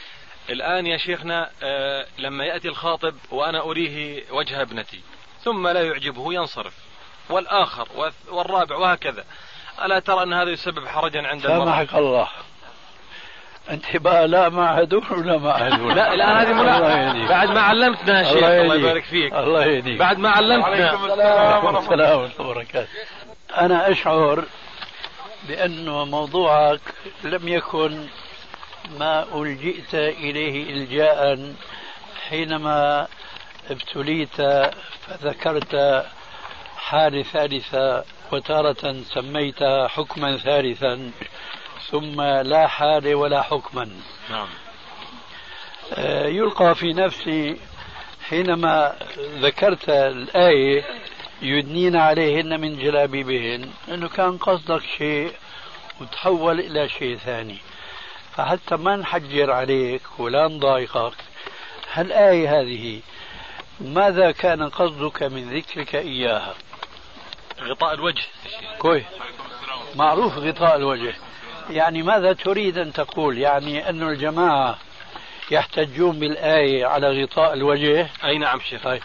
[0.49, 5.01] الآن يا شيخنا آه، لما يأتي الخاطب وأنا أريه وجه ابنتي
[5.43, 6.73] ثم لا يعجبه ينصرف.
[7.29, 7.87] والآخر
[8.31, 9.23] والرابع وهكذا.
[9.85, 12.27] ألا ترى أن هذا يسبب حرجا عند المرأة؟ سامحك الله.
[13.69, 17.27] أنت بقى لا مع هدول ولا مع هدول لا الآن هذه الله ملاحظة.
[17.29, 18.75] بعد ما علمتنا يا شيخ الله الله.
[18.75, 19.33] يبارك فيك.
[19.33, 19.99] الله يهديك.
[19.99, 20.93] بعد ما علمتنا.
[20.93, 21.79] السلام ورحمة الله.
[21.79, 22.89] السلام ورحمة الله وبركاته.
[23.57, 24.43] أنا أشعر
[25.47, 26.81] بأن موضوعك
[27.23, 28.07] لم يكن
[28.99, 31.53] ما ألجئت إليه إلجاء
[32.29, 33.07] حينما
[33.69, 34.41] ابتليت
[35.01, 36.05] فذكرت
[36.77, 41.11] حالة ثالثة وتارة سميت حكما ثالثا
[41.91, 43.89] ثم لا حالة ولا حكما.
[44.29, 44.47] نعم.
[45.93, 47.57] آه، يلقى في نفسي
[48.29, 50.83] حينما ذكرت الآية
[51.41, 55.31] يدنين عليهن من جلابيبهن أنه كان قصدك شيء
[56.01, 57.57] وتحول إلى شيء ثاني.
[58.35, 61.13] فحتى ما نحجر عليك ولا نضايقك
[61.93, 63.01] هالآية هذه؟
[63.79, 66.53] ماذا كان قصدك من ذكرك إياها؟
[67.61, 68.23] غطاء الوجه.
[68.79, 69.03] كويس.
[69.95, 71.13] معروف غطاء الوجه.
[71.69, 74.77] يعني ماذا تريد أن تقول؟ يعني أن الجماعة
[75.51, 78.83] يحتجون بالآية على غطاء الوجه؟ أي نعم شيخ.
[78.83, 79.01] طيب.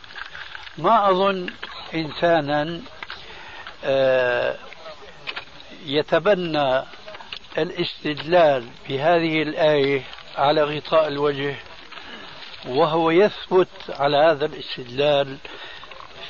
[0.78, 1.46] ما أظن
[1.94, 2.80] إنسانا
[3.84, 4.56] آه،
[5.86, 6.82] يتبنى
[7.58, 10.02] الاستدلال بهذه الآية
[10.36, 11.56] على غطاء الوجه
[12.68, 15.36] وهو يثبت على هذا الاستدلال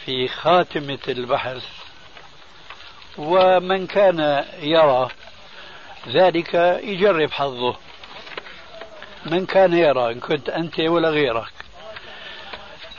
[0.05, 1.64] في خاتمة البحث.
[3.18, 5.09] ومن كان يرى
[6.09, 7.76] ذلك يجرب حظه.
[9.26, 11.52] من كان يرى إن كنت أنت ولا غيرك.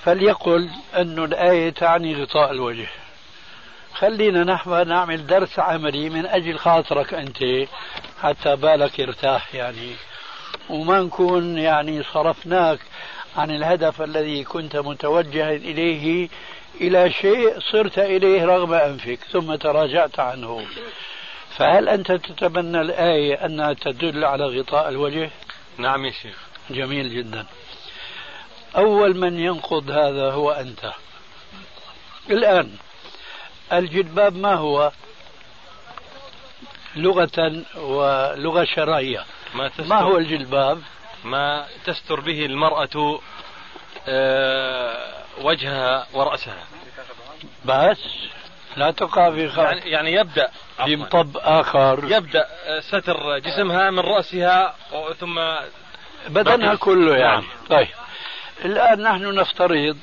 [0.04, 2.88] فليقل أن الآية تعني غطاء الوجه.
[3.94, 7.44] خلينا نحن نعمل درس عملي من أجل خاطرك أنت.
[8.22, 9.96] حتى بالك يرتاح يعني.
[10.70, 12.80] وما نكون يعني صرفناك
[13.38, 16.30] عن الهدف الذي كنت متوجها إليه
[16.82, 20.66] إلى شيء صرت إليه رغم أنفك ثم تراجعت عنه.
[21.58, 25.30] فهل أنت تتبنى الآية أنها تدل على غطاء الوجه؟
[25.78, 26.38] نعم يا شيخ.
[26.70, 27.46] جميل جدا.
[28.76, 30.92] أول من ينقض هذا هو أنت.
[32.30, 32.72] الآن
[33.74, 34.92] الجلباب ما هو؟
[36.96, 39.26] لغة ولغة شرعية.
[39.56, 40.82] ما تستر ما هو الجلباب؟
[41.24, 43.20] ما تستر به المرأة
[44.08, 46.64] آه، وجهها ورأسها.
[47.66, 47.98] بس
[48.78, 49.58] لا تقع في خ...
[49.58, 50.52] يعني يعني يبدأ
[50.86, 50.96] في.
[50.96, 52.04] مطب آخر.
[52.08, 54.76] يبدأ آه، ستر جسمها من رأسها
[55.20, 55.42] ثم
[56.28, 56.76] بدنها.
[56.76, 57.36] كله يعني.
[57.36, 57.44] نعم.
[57.70, 57.88] طيب.
[58.66, 59.98] الآن نحن نفترض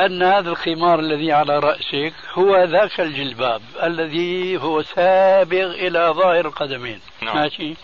[0.00, 7.00] أن هذا الخمار الذي على رأسك هو ذاك الجلباب الذي هو سابغ إلى ظاهر القدمين.
[7.22, 7.36] نعم.
[7.36, 7.74] ماشي؟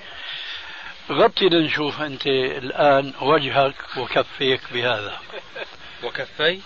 [1.10, 5.12] غطي لنشوف أنت الآن وجهك وكفيك بهذا.
[6.04, 6.60] وكفي؟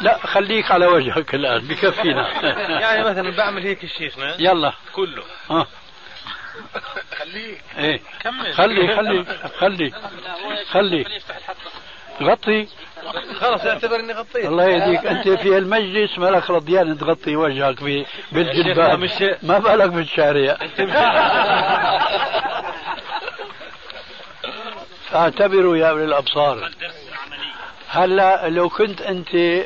[0.00, 2.28] لا خليك على وجهك الآن بكفينا.
[2.82, 4.72] يعني مثلا بعمل هيك الشيخنا يلا.
[4.92, 5.24] كله.
[5.50, 5.66] ها.
[7.18, 8.00] خليه إيه.
[8.20, 8.54] كمل.
[8.54, 9.24] خلي خلي
[9.58, 9.92] خلي
[10.70, 11.20] خلي.
[12.22, 12.66] غطي
[13.40, 14.44] خلاص اعتبر إني غطيت.
[14.46, 15.06] الله يهديك.
[15.06, 17.82] أنت في المجلس مالك رضيان تغطي وجهك
[18.32, 18.98] بالجلباب.
[18.98, 20.56] مش- ما بالك بالشارع.
[25.10, 26.70] فاعتبروا يا أولي الأبصار.
[27.88, 29.64] هلا لو كنت أنت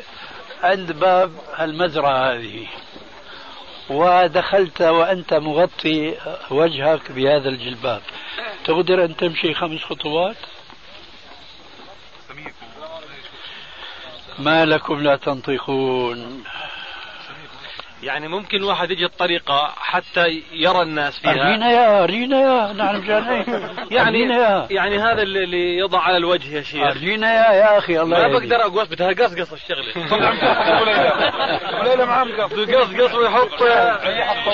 [0.63, 2.67] عند باب المزرعه هذه
[3.89, 6.15] ودخلت وأنت مغطي
[6.51, 8.01] وجهك بهذا الجلباب
[8.65, 10.35] تقدر أن تمشي خمس خطوات؟
[14.39, 16.43] ما لكم لا تنطقون.
[18.03, 21.31] يعني ممكن الواحد يجي الطريقة حتى يرى الناس فيها.
[21.31, 22.73] أرينا يا أرينا يا.
[22.73, 23.43] نحن مشان
[23.91, 24.67] يعني يا.
[24.69, 26.83] يعني هذا اللي- اللي يضع على الوجه يا شيخ.
[26.83, 28.49] أرينا يا يا أخي الله ما يهديك.
[28.51, 29.93] بقدر اقص بدها قصقص الشغلة.
[31.81, 33.59] وليلة معاه مقص يقصقص ويحط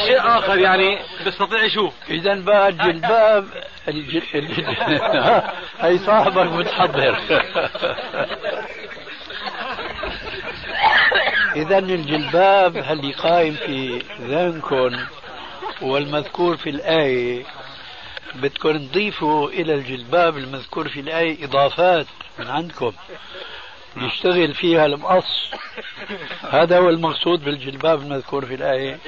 [0.08, 1.00] شيء آخر يعني.
[1.26, 1.94] بيستطيع يشوف.
[2.10, 3.46] إذا بقى الجلباب
[3.88, 4.22] الجل...
[4.36, 4.66] الجل...
[5.82, 7.18] هي صاحبك متحضر.
[11.56, 14.98] إذا الجلباب اللي قائم في ذهنكم
[15.82, 17.46] والمذكور في الآية
[18.36, 22.08] بدكم تضيفوا إلى الجلباب المذكور في الآية إضافات
[22.40, 22.94] من عندكم.
[23.98, 25.52] يشتغل فيها المقص.
[26.50, 29.00] هذا هو المقصود بالجلباب المذكور في الآية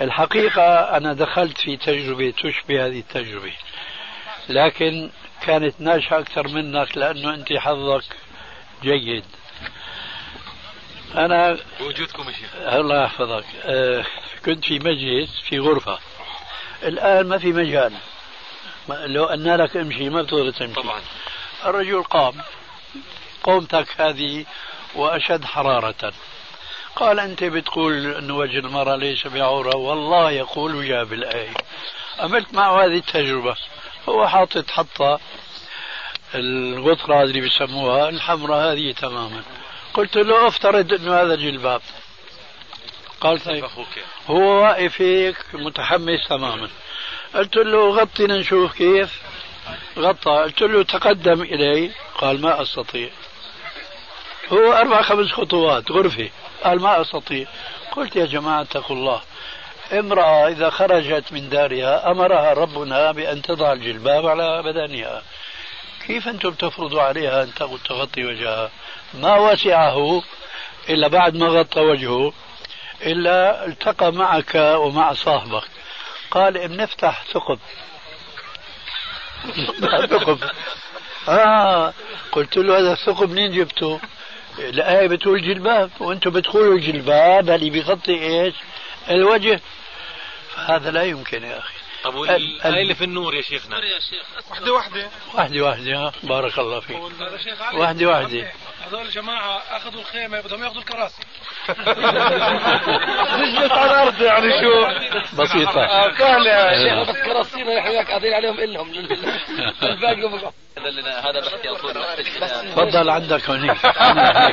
[0.00, 3.52] الحقيقة أنا دخلت في تجربة تشبه هذه التجربة.
[4.48, 5.10] لكن
[5.42, 8.04] كانت ناجحة أكثر منك لأنه أنت حظك
[8.82, 9.24] جيد.
[11.16, 12.50] أنا بوجودكم يا شيخ.
[12.54, 13.44] الله يحفظك.
[13.64, 14.04] آه،
[14.44, 15.98] كنت في مجلس في غرفة.
[16.82, 17.92] الآن ما في مجال.
[18.88, 21.00] لو أن لك امشي ما بتقدر تمشي طبعا.
[21.64, 22.34] الرجل قام.
[23.42, 24.44] قومتك هذه
[24.94, 26.12] وأشد حرارة.
[26.96, 29.76] قال أنت بتقول أن وجه المرأة ليس بعورة.
[29.76, 31.54] والله يقول وجاب الآية.
[32.18, 33.56] عملت معه هذه التجربة.
[34.08, 35.20] هو حاطط حطة.
[36.34, 39.42] الغطرة اللي بيسموها الحمراء هذه تماما.
[39.94, 41.82] قلت له افترض إنه هذا جلباب.
[43.20, 43.64] قال طيب.
[43.64, 43.86] أخوك.
[44.26, 46.68] هو واقف هيك متحمس تماما.
[47.34, 49.22] قلت له غطي نشوف كيف.
[49.98, 50.30] غطى.
[50.30, 51.90] قلت له تقدم إلي.
[52.18, 53.08] قال ما أستطيع.
[54.52, 56.30] هو أربع خمس خطوات غرفة.
[56.64, 57.46] قال ما أستطيع.
[57.92, 59.20] قلت يا جماعة اتقوا الله.
[59.92, 65.22] امرأة إذا خرجت من دارها أمرها ربنا بأن تضع الجلباب على بدنها.
[66.10, 67.54] كيف أنتم تفرضوا عليها أن
[67.88, 68.70] تغطي وجهها؟
[69.14, 70.22] ما وسعه
[70.88, 72.32] إلا بعد ما غطى وجهه
[73.02, 75.62] إلا التقى معك ومع صاحبك.
[76.30, 77.58] قال بنفتح ثقب.
[80.10, 80.38] ثقب.
[81.28, 81.94] آه
[82.32, 84.00] قلت له هذا الثقب منين جبته؟
[84.58, 88.54] الآية بتقول جلباب وأنتم بتقولوا جلباب اللي بيغطي إيش؟
[89.10, 89.60] الوجه.
[90.54, 91.79] فهذا لا يمكن يا أخي.
[92.04, 92.22] طب
[92.64, 93.80] اللي في النور يا شيخنا.
[94.50, 95.96] وحده وحده واحدة واحدة.
[95.96, 96.96] ها بارك الله فيك.
[97.44, 97.78] شيخ علي.
[97.78, 98.52] واحدة واحدة.
[98.80, 101.22] هذول الجماعة أخذوا الخيمة بدهم ياخذوا الكراسي.
[103.38, 104.86] نجلس على الأرض يعني شو؟
[105.42, 106.12] بسيطة.
[106.18, 108.90] سهلة يا شيخ بس كراسينا هيك قاعدين عليهم إلهم
[109.82, 110.50] الباقي.
[110.80, 111.38] هذا
[111.98, 113.76] وقت الختام تفضل عندك هنيك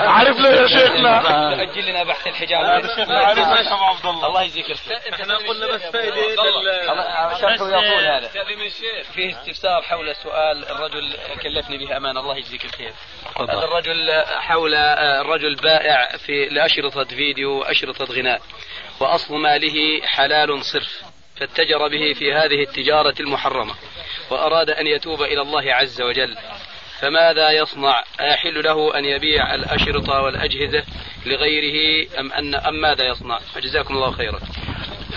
[0.02, 2.66] عارف له يا شيخنا؟ أجل لنا بحث الحجاب.
[3.10, 3.68] عارف ليش.
[3.68, 4.98] ابو عبد الله الله يجزيك الخير.
[5.14, 6.22] إحنا قلنا بس فائدة
[7.42, 8.30] شرحوا يقول هذا؟
[9.14, 12.18] فيه استفسار حول سؤال الرجل كلفني به أمان.
[12.18, 12.92] الله يجزيك الخير.
[13.40, 18.41] هذا الرجل حول الرجل بائع في لأشرطة فيديو وأشرطة غناء.
[18.99, 21.02] وأصل ماله حلال صرف.
[21.40, 23.76] فاتجر به في هذه التجارة المحرمة.
[24.30, 26.38] وأراد أن يتوب إلى الله عز وجل.
[27.02, 30.84] فماذا يصنع؟ أيحل له أن يبيع الأشرطة والأجهزة
[31.26, 34.40] لغيره أم أن أم ماذا يصنع؟ جزاكم الله خيرا.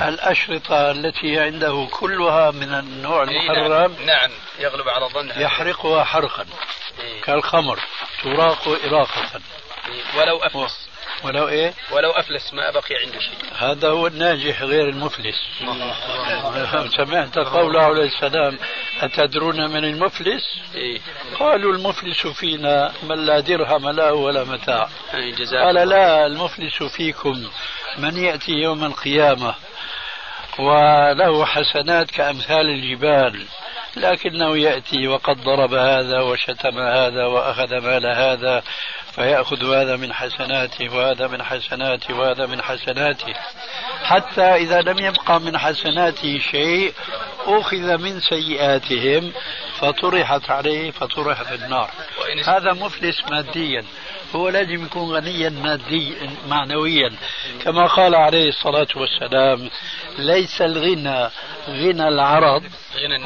[0.02, 4.30] الأشرطة التي عنده كلها من النوع المحرم نعم.
[4.58, 5.40] يغلب على ظنها.
[5.40, 6.46] يحرقها حرقا.
[7.24, 7.78] كالخمر.
[8.22, 9.40] تراق إراقة.
[10.18, 10.89] ولو أفلس.
[11.24, 13.38] ولو إيه؟ ولو أفلس ما بقي عنده شيء.
[13.58, 15.36] هذا هو الناجح غير المفلس.
[16.96, 18.58] سمعت قوله عليه السلام
[19.00, 20.42] أتدرون من المفلس؟
[20.74, 21.00] إيه.
[21.38, 24.88] قالوا المفلس فينا من لا درهم له ولا متاع.
[25.14, 25.88] إيه، قال.
[25.88, 27.50] لا المفلس فيكم
[27.98, 29.54] من يأتي يوم القيامة.
[30.58, 33.46] وله حسنات كأمثال الجبال.
[33.96, 38.62] لكنه يأتي وقد ضرب هذا وشتم هذا وأخذ مال هذا.
[39.14, 43.34] فيأخذ هذا من حسناته وهذا من حسناته وهذا من حسناته.
[44.02, 46.92] حتى إذا لم يبقى من حسناته شيء
[47.46, 49.32] أخذ من سيئاتهم.
[49.80, 51.90] فطرحت عليه فطرح في النار.
[52.46, 53.84] هذا مفلس ماديا.
[54.36, 57.12] هو لازم يكون غنيا ماديا معنويا.
[57.64, 59.70] كما قال عليه الصلاة والسلام
[60.18, 61.30] ليس الغنى
[61.68, 62.62] غنى العرض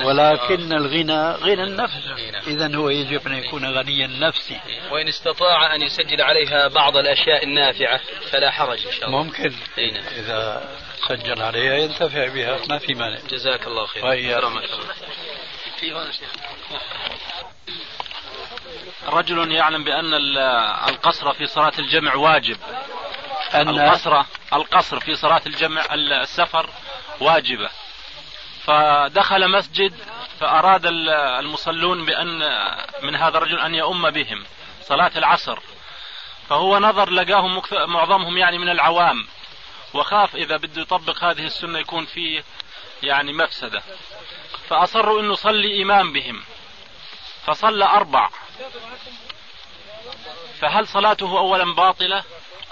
[0.05, 1.95] ولكن الغنى غنى النفس.
[2.47, 4.61] إذا هو يجب أن يكون غنيا نفسي.
[4.91, 8.01] وإن استطاع أن يسجل عليها بعض الأشياء النافعة
[8.31, 9.23] فلا حرج إن شاء الله.
[9.23, 9.53] ممكن.
[9.79, 10.05] نعم.
[10.17, 10.69] إذا
[11.09, 12.59] سجل عليها ينتفع بها.
[12.69, 13.19] ما في مانع.
[13.31, 14.41] جزاك الله خير وإياك.
[14.41, 14.95] في هنا شيخ
[19.07, 20.39] رجل يعلم بأن ال-
[20.89, 22.57] القصر في صلاة الجمع واجب.
[23.55, 26.71] أن القصر؟ القصر في صلاة الجمع السفر
[27.21, 27.71] واجبة.
[28.65, 29.95] فدخل مسجد
[30.41, 32.39] فأراد ال- المصلون بأن
[33.03, 34.45] من هذا الرجل أن يؤم بهم.
[34.83, 35.59] صلاة العصر.
[36.49, 39.27] فهو نظر لقاهم معظمهم يعني من العوام.
[39.95, 42.45] وخاف إذا بده يطبق هذه السنة يكون فيه
[43.03, 43.83] يعني مفسدة.
[44.69, 46.43] فأصروا أنه صلي إمام بهم.
[47.47, 48.29] فصلى أربع.
[50.61, 52.25] فهل صلاته أولا باطلة؟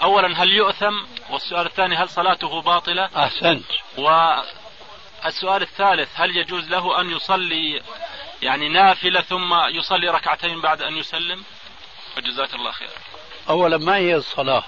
[0.03, 0.95] أولا هل يؤثم؟
[1.31, 3.65] والسؤال الثاني هل صلاته باطلة؟ أحسنت.
[3.99, 7.83] والسؤال الثالث هل يجوز له أن يصلي
[8.43, 11.45] يعني نافلة ثم يصلي ركعتين بعد أن يسلم؟
[12.17, 12.91] وجزاك الله خير
[13.49, 14.65] أولا ما هي الصلاة؟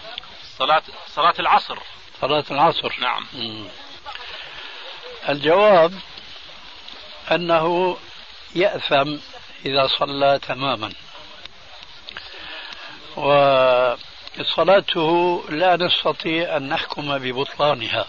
[0.59, 1.79] صلاة صلاة العصر.
[2.21, 2.95] صلاة العصر.
[3.01, 3.27] نعم.
[3.33, 3.69] مم.
[5.29, 5.93] الجواب
[7.31, 7.97] أنه
[8.55, 9.17] يأثم
[9.67, 10.93] إذا صلى تماما.
[14.37, 18.07] وصلاته لا نستطيع أن نحكم ببطلانها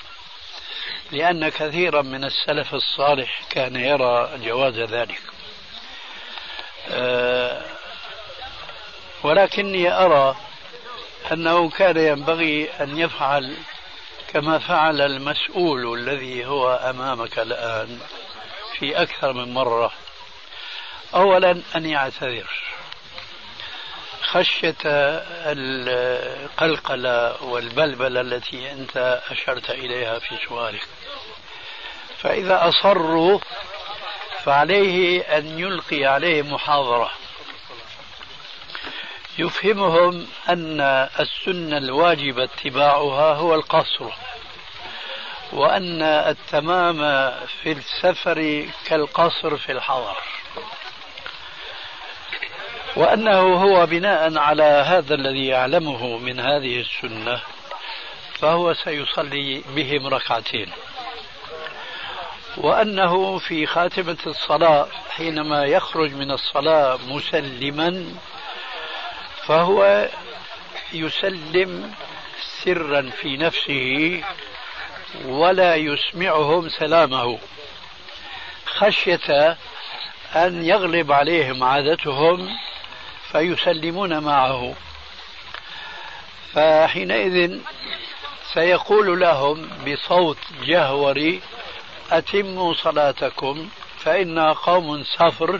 [1.11, 5.21] لأن كثيرا من السلف الصالح كان يرى جواز ذلك.
[9.23, 10.35] ولكني أرى
[11.31, 13.57] أنه كان ينبغي أن يفعل
[14.33, 17.99] كما فعل المسؤول الذي هو أمامك الآن.
[18.79, 19.91] في أكثر من مرة.
[21.13, 22.49] أولا أن يعتذر.
[24.21, 24.75] خشية
[26.61, 30.87] القلقلة والبلبلة التي أنت أشرت إليها في سؤالك.
[32.17, 33.39] فإذا أصروا
[34.43, 37.11] فعليه أن يلقي عليهم محاضرة.
[39.37, 40.81] يفهمهم أن
[41.19, 44.13] السنة الواجب اتباعها هو القصر.
[45.53, 46.97] وأن التمام
[47.61, 50.17] في السفر كالقصر في الحضر.
[52.95, 57.41] وأنه هو بناء على هذا الذي يعلمه من هذه السنة
[58.39, 60.71] فهو سيصلي بهم ركعتين.
[62.57, 68.05] وأنه في خاتمة الصلاة حينما يخرج من الصلاة مسلما
[69.45, 70.09] فهو
[70.93, 71.93] يسلم
[72.63, 74.23] سرا في نفسه
[75.25, 77.39] ولا يسمعهم سلامه.
[78.65, 79.57] خشية
[80.35, 82.57] أن يغلب عليهم عادتهم
[83.31, 84.73] فيسلمون معه.
[86.53, 87.59] فحينئذ
[88.53, 91.41] سيقول لهم بصوت جهوري
[92.11, 93.69] أتموا صلاتكم
[93.99, 95.59] فإنا قوم سفر.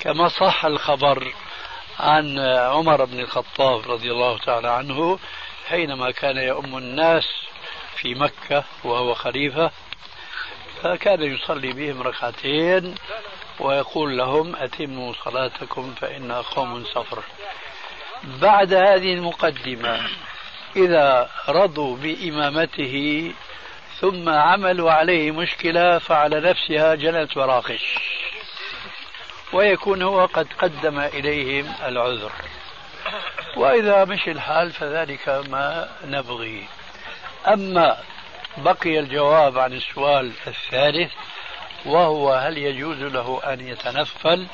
[0.00, 1.34] كما صح الخبر
[2.00, 5.18] عن عمر بن الخطاب رضي الله تعالى عنه
[5.68, 7.24] حينما كان يؤم الناس
[8.02, 9.70] في مكة وهو خليفة
[10.82, 12.94] فكان يصلي بهم ركعتين
[13.60, 17.22] ويقول لهم أتموا صلاتكم فإنا قوم سفر.
[18.24, 20.00] بعد هذه المقدمة
[20.76, 23.32] إذا رضوا بإمامته
[24.00, 27.98] ثم عملوا عليه مشكلة فعلى نفسها جنت وراقش
[29.52, 32.32] ويكون هو قد قدم إليهم العذر.
[33.56, 36.68] وإذا مشي الحال فذلك ما نبغي
[37.46, 37.96] أما
[38.56, 41.12] بقي الجواب عن السؤال الثالث
[41.86, 44.46] وهو هل يجوز له أن يتنفل؟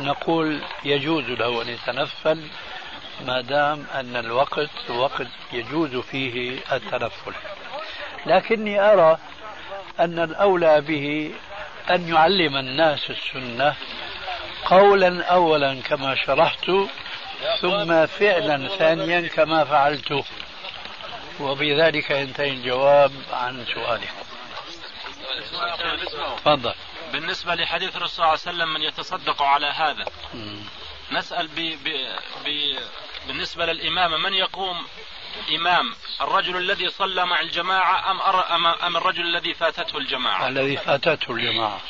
[0.00, 2.42] نقول يجوز له أن يتنفل
[3.26, 7.32] ما دام أن الوقت وقت يجوز فيه التنفل.
[8.26, 9.18] لكني أرى
[10.00, 11.34] أن الأولى به
[11.90, 13.74] أن يعلم الناس السنة
[14.64, 16.70] قولا أولا كما شرحت
[17.60, 20.24] ثم فعلا ثانيا كما فعلت.
[21.40, 24.12] وبذلك ينتهي الجواب عن سؤالك
[26.36, 26.74] تفضل.
[27.12, 30.04] بالنسبة لحديث الرسول صلى الله عليه وسلم من يتصدق على هذا.
[30.34, 30.60] مم.
[31.12, 31.54] نسأل ب...
[31.54, 31.88] ب...
[32.44, 32.78] ب...
[33.26, 34.86] بالنسبة للإمامة من يقوم
[35.56, 38.54] إمام؟ الرجل الذي صلى مع الجماعة أم, أر...
[38.54, 38.66] أم...
[38.66, 41.80] أم الرجل الذي فاتته الجماعة؟ الذي فاتته الجماعة.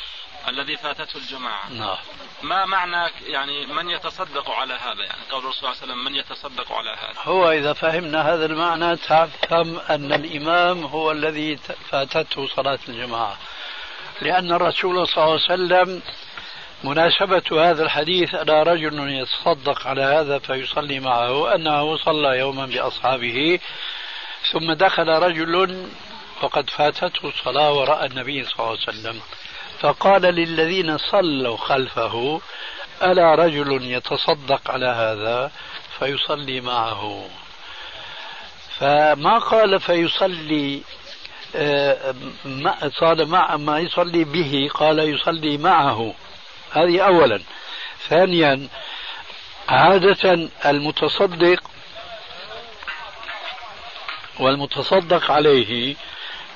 [0.47, 1.69] الذي فاتته الجماعة.
[1.69, 1.97] نعم.
[2.41, 6.15] ما معنى يعني من يتصدق على هذا؟ يعني قول الرسول صلى الله عليه وسلم من
[6.15, 11.57] يتصدق على هذا؟ هو إذا فهمنا هذا المعنى تفهم أن الإمام هو الذي
[11.91, 13.37] فاتته صلاة الجماعة.
[14.21, 16.01] لأن الرسول صلى الله عليه وسلم
[16.83, 23.59] مناسبة هذا الحديث أن رجل يتصدق على هذا فيصلي معه أنه صلى يوما بأصحابه
[24.51, 25.87] ثم دخل رجل
[26.41, 29.21] وقد فاتته الصلاة وراء النبي صلى الله عليه وسلم.
[29.79, 32.41] فقال للذين صلوا خلفه
[33.03, 35.51] ألا رجل يتصدق على هذا
[35.99, 37.29] فيصلي معه؟
[38.79, 40.81] فما قال فيصلي
[41.55, 42.15] آه،
[42.99, 46.13] صار مع ما يصلي به قال يصلي معه.
[46.71, 47.41] هذه أولا.
[48.09, 48.67] ثانيا
[49.69, 51.63] عادة المتصدق
[54.39, 55.95] والمتصدق عليه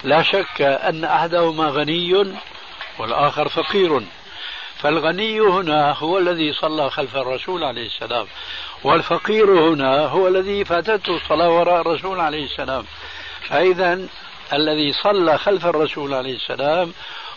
[0.03, 2.35] لا شك أن أحدهما غني
[2.99, 4.01] والآخر فقير.
[4.77, 8.27] فالغني هنا هو الذي صلى خلف الرسول عليه السلام
[8.83, 12.85] والفقير هنا هو الذي فاتته الصلاة وراء الرسول عليه السلام.
[13.47, 14.07] فإذا
[14.53, 16.93] الذي صلى خلف الرسول عليه السلام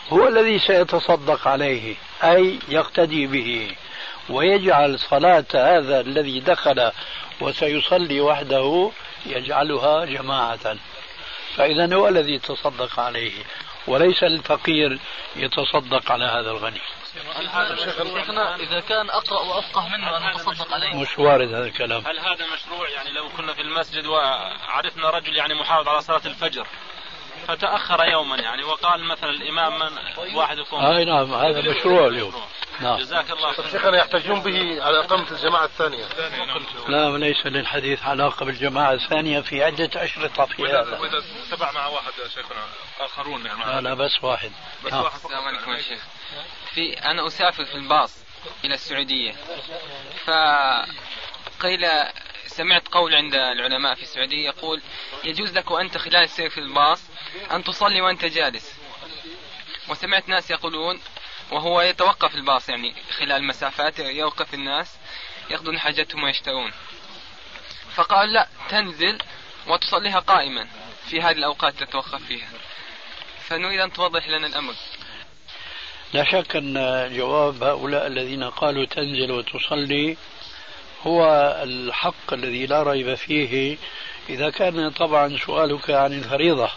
[0.09, 3.75] هو الذي سيتصدق عليه أي يقتدي به
[4.29, 6.91] ويجعل صلاة هذا الذي دخل
[7.41, 8.91] وسيصلي وحده
[9.25, 10.75] يجعلها جماعة.
[11.55, 13.31] فإذا هو الذي يتصدق عليه.
[13.87, 14.99] وليس الفقير
[15.35, 16.81] يتصدق على هذا الغني.
[17.75, 20.95] شيخنا إذا كان أقرأ وأفقه منه أن يتصدق عليه.
[20.95, 22.03] مش وارد هذا الكلام.
[22.07, 26.67] هل هذا مشروع؟ يعني لو كنا في المسجد وعرفنا رجل يعني محافظ على صلاة الفجر
[27.47, 28.63] فتأخر يوما يعني.
[28.63, 32.33] وقال مثلا الإمام من واحد يكون أي نعم هذا مشروع اليوم.
[32.79, 32.97] نعم.
[32.99, 36.05] جزاك الله خير شيخنا يحتجون به على إقامة الجماعة الثانية.
[36.87, 42.11] لا ليس للحديث علاقة بالجماعة الثانية في عدة أشرطة في هذا وإذا تبع مع واحد
[42.23, 42.63] يا شيخنا
[42.99, 43.65] آخرون يعني.
[43.65, 44.51] لا لا بس واحد.
[44.85, 45.03] بس نعم.
[45.03, 45.15] واحد.
[45.15, 46.03] السلام عليكم يا شيخ.
[46.73, 48.25] في أنا أسافر في الباص
[48.65, 49.33] إلى السعودية.
[50.25, 51.85] فقيل
[52.57, 54.81] سمعت قول عند العلماء في السعودية يقول
[55.23, 57.03] يجوز لك وأنت خلال السير في الباص
[57.51, 58.75] أن تصلي وأنت جالس.
[59.89, 60.99] وسمعت ناس يقولون
[61.51, 64.97] وهو يتوقف الباص يعني خلال مسافات يوقف الناس
[65.49, 66.71] يأخذون حاجتهم ويشترون.
[67.95, 69.17] فقال لا تنزل
[69.67, 70.67] وتصليها قائما
[71.09, 72.49] في هذه الأوقات تتوقف فيها.
[73.47, 74.73] فنريد أن توضح لنا الأمر.
[76.13, 76.73] لا شك أن
[77.17, 80.17] جواب هؤلاء الذين قالوا تنزل وتصلي
[81.03, 81.25] هو
[81.63, 83.77] الحق الذي لا ريب فيه.
[84.29, 86.69] إذا كان طبعا سؤالك عن الفريضة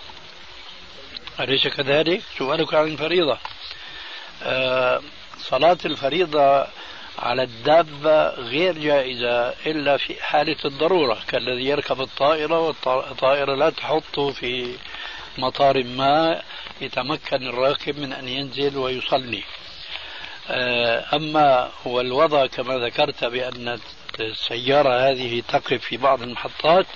[1.41, 3.39] أليس كذلك؟ سؤالك عن الفريضة.
[4.43, 5.03] آه،
[5.39, 6.67] صلاة الفريضة
[7.19, 14.77] على الدابة غير جائزة إلا في حالة الضرورة كالذي يركب الطائرة والطائرة لا تحطه في
[15.39, 16.43] مطار ما
[16.81, 19.43] يتمكن الراكب من أن ينزل ويصلي.
[20.51, 23.81] آه، أما هو الوضع كما ذكرت بأن
[24.21, 26.87] السيارة هذه تقف في بعض المحطات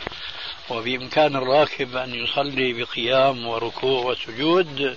[0.70, 4.96] وبإمكان الراكب أن يصلي بقيام وركوع وسجود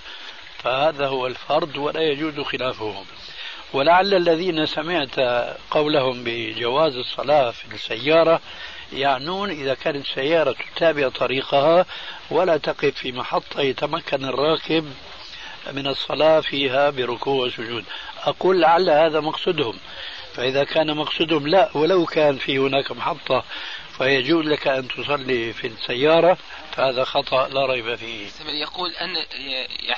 [0.58, 3.04] فهذا هو الفرض ولا يجوز خلافه
[3.72, 5.20] ولعل الذين سمعت
[5.70, 8.40] قولهم بجواز الصلاة في السيارة
[8.92, 11.86] يعنون إذا كانت السيارة تتابع طريقها
[12.30, 14.92] ولا تقف في محطة يتمكن الراكب
[15.72, 17.84] من الصلاة فيها بركوع وسجود.
[18.24, 19.78] أقول لعل هذا مقصودهم
[20.34, 23.44] فإذا كان مقصودهم لا ولو كان في هناك محطة
[23.98, 26.38] فيجوز لك أن تصلي في السيارة
[26.72, 28.26] فهذا خطأ لا ريب فيه.
[28.48, 29.16] يقول أن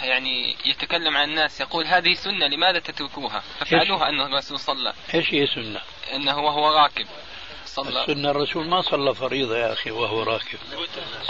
[0.03, 4.93] يعني يتكلم عن الناس يقول هذه سنة لماذا تتركوها؟ ففعلوها أنه الرسول صلى.
[5.15, 5.81] إيش هي سنة؟
[6.15, 7.07] أنه وهو راكب.
[7.65, 8.03] صلى.
[8.03, 10.59] السنة الرسول ما صلى فريضة يا أخي وهو راكب.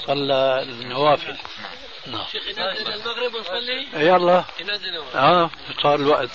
[0.06, 1.36] صلى النوافل.
[2.06, 2.24] نعم.
[2.86, 4.44] المغرب نصلي يلا.
[5.14, 5.50] آه
[5.82, 6.30] صار الوقت.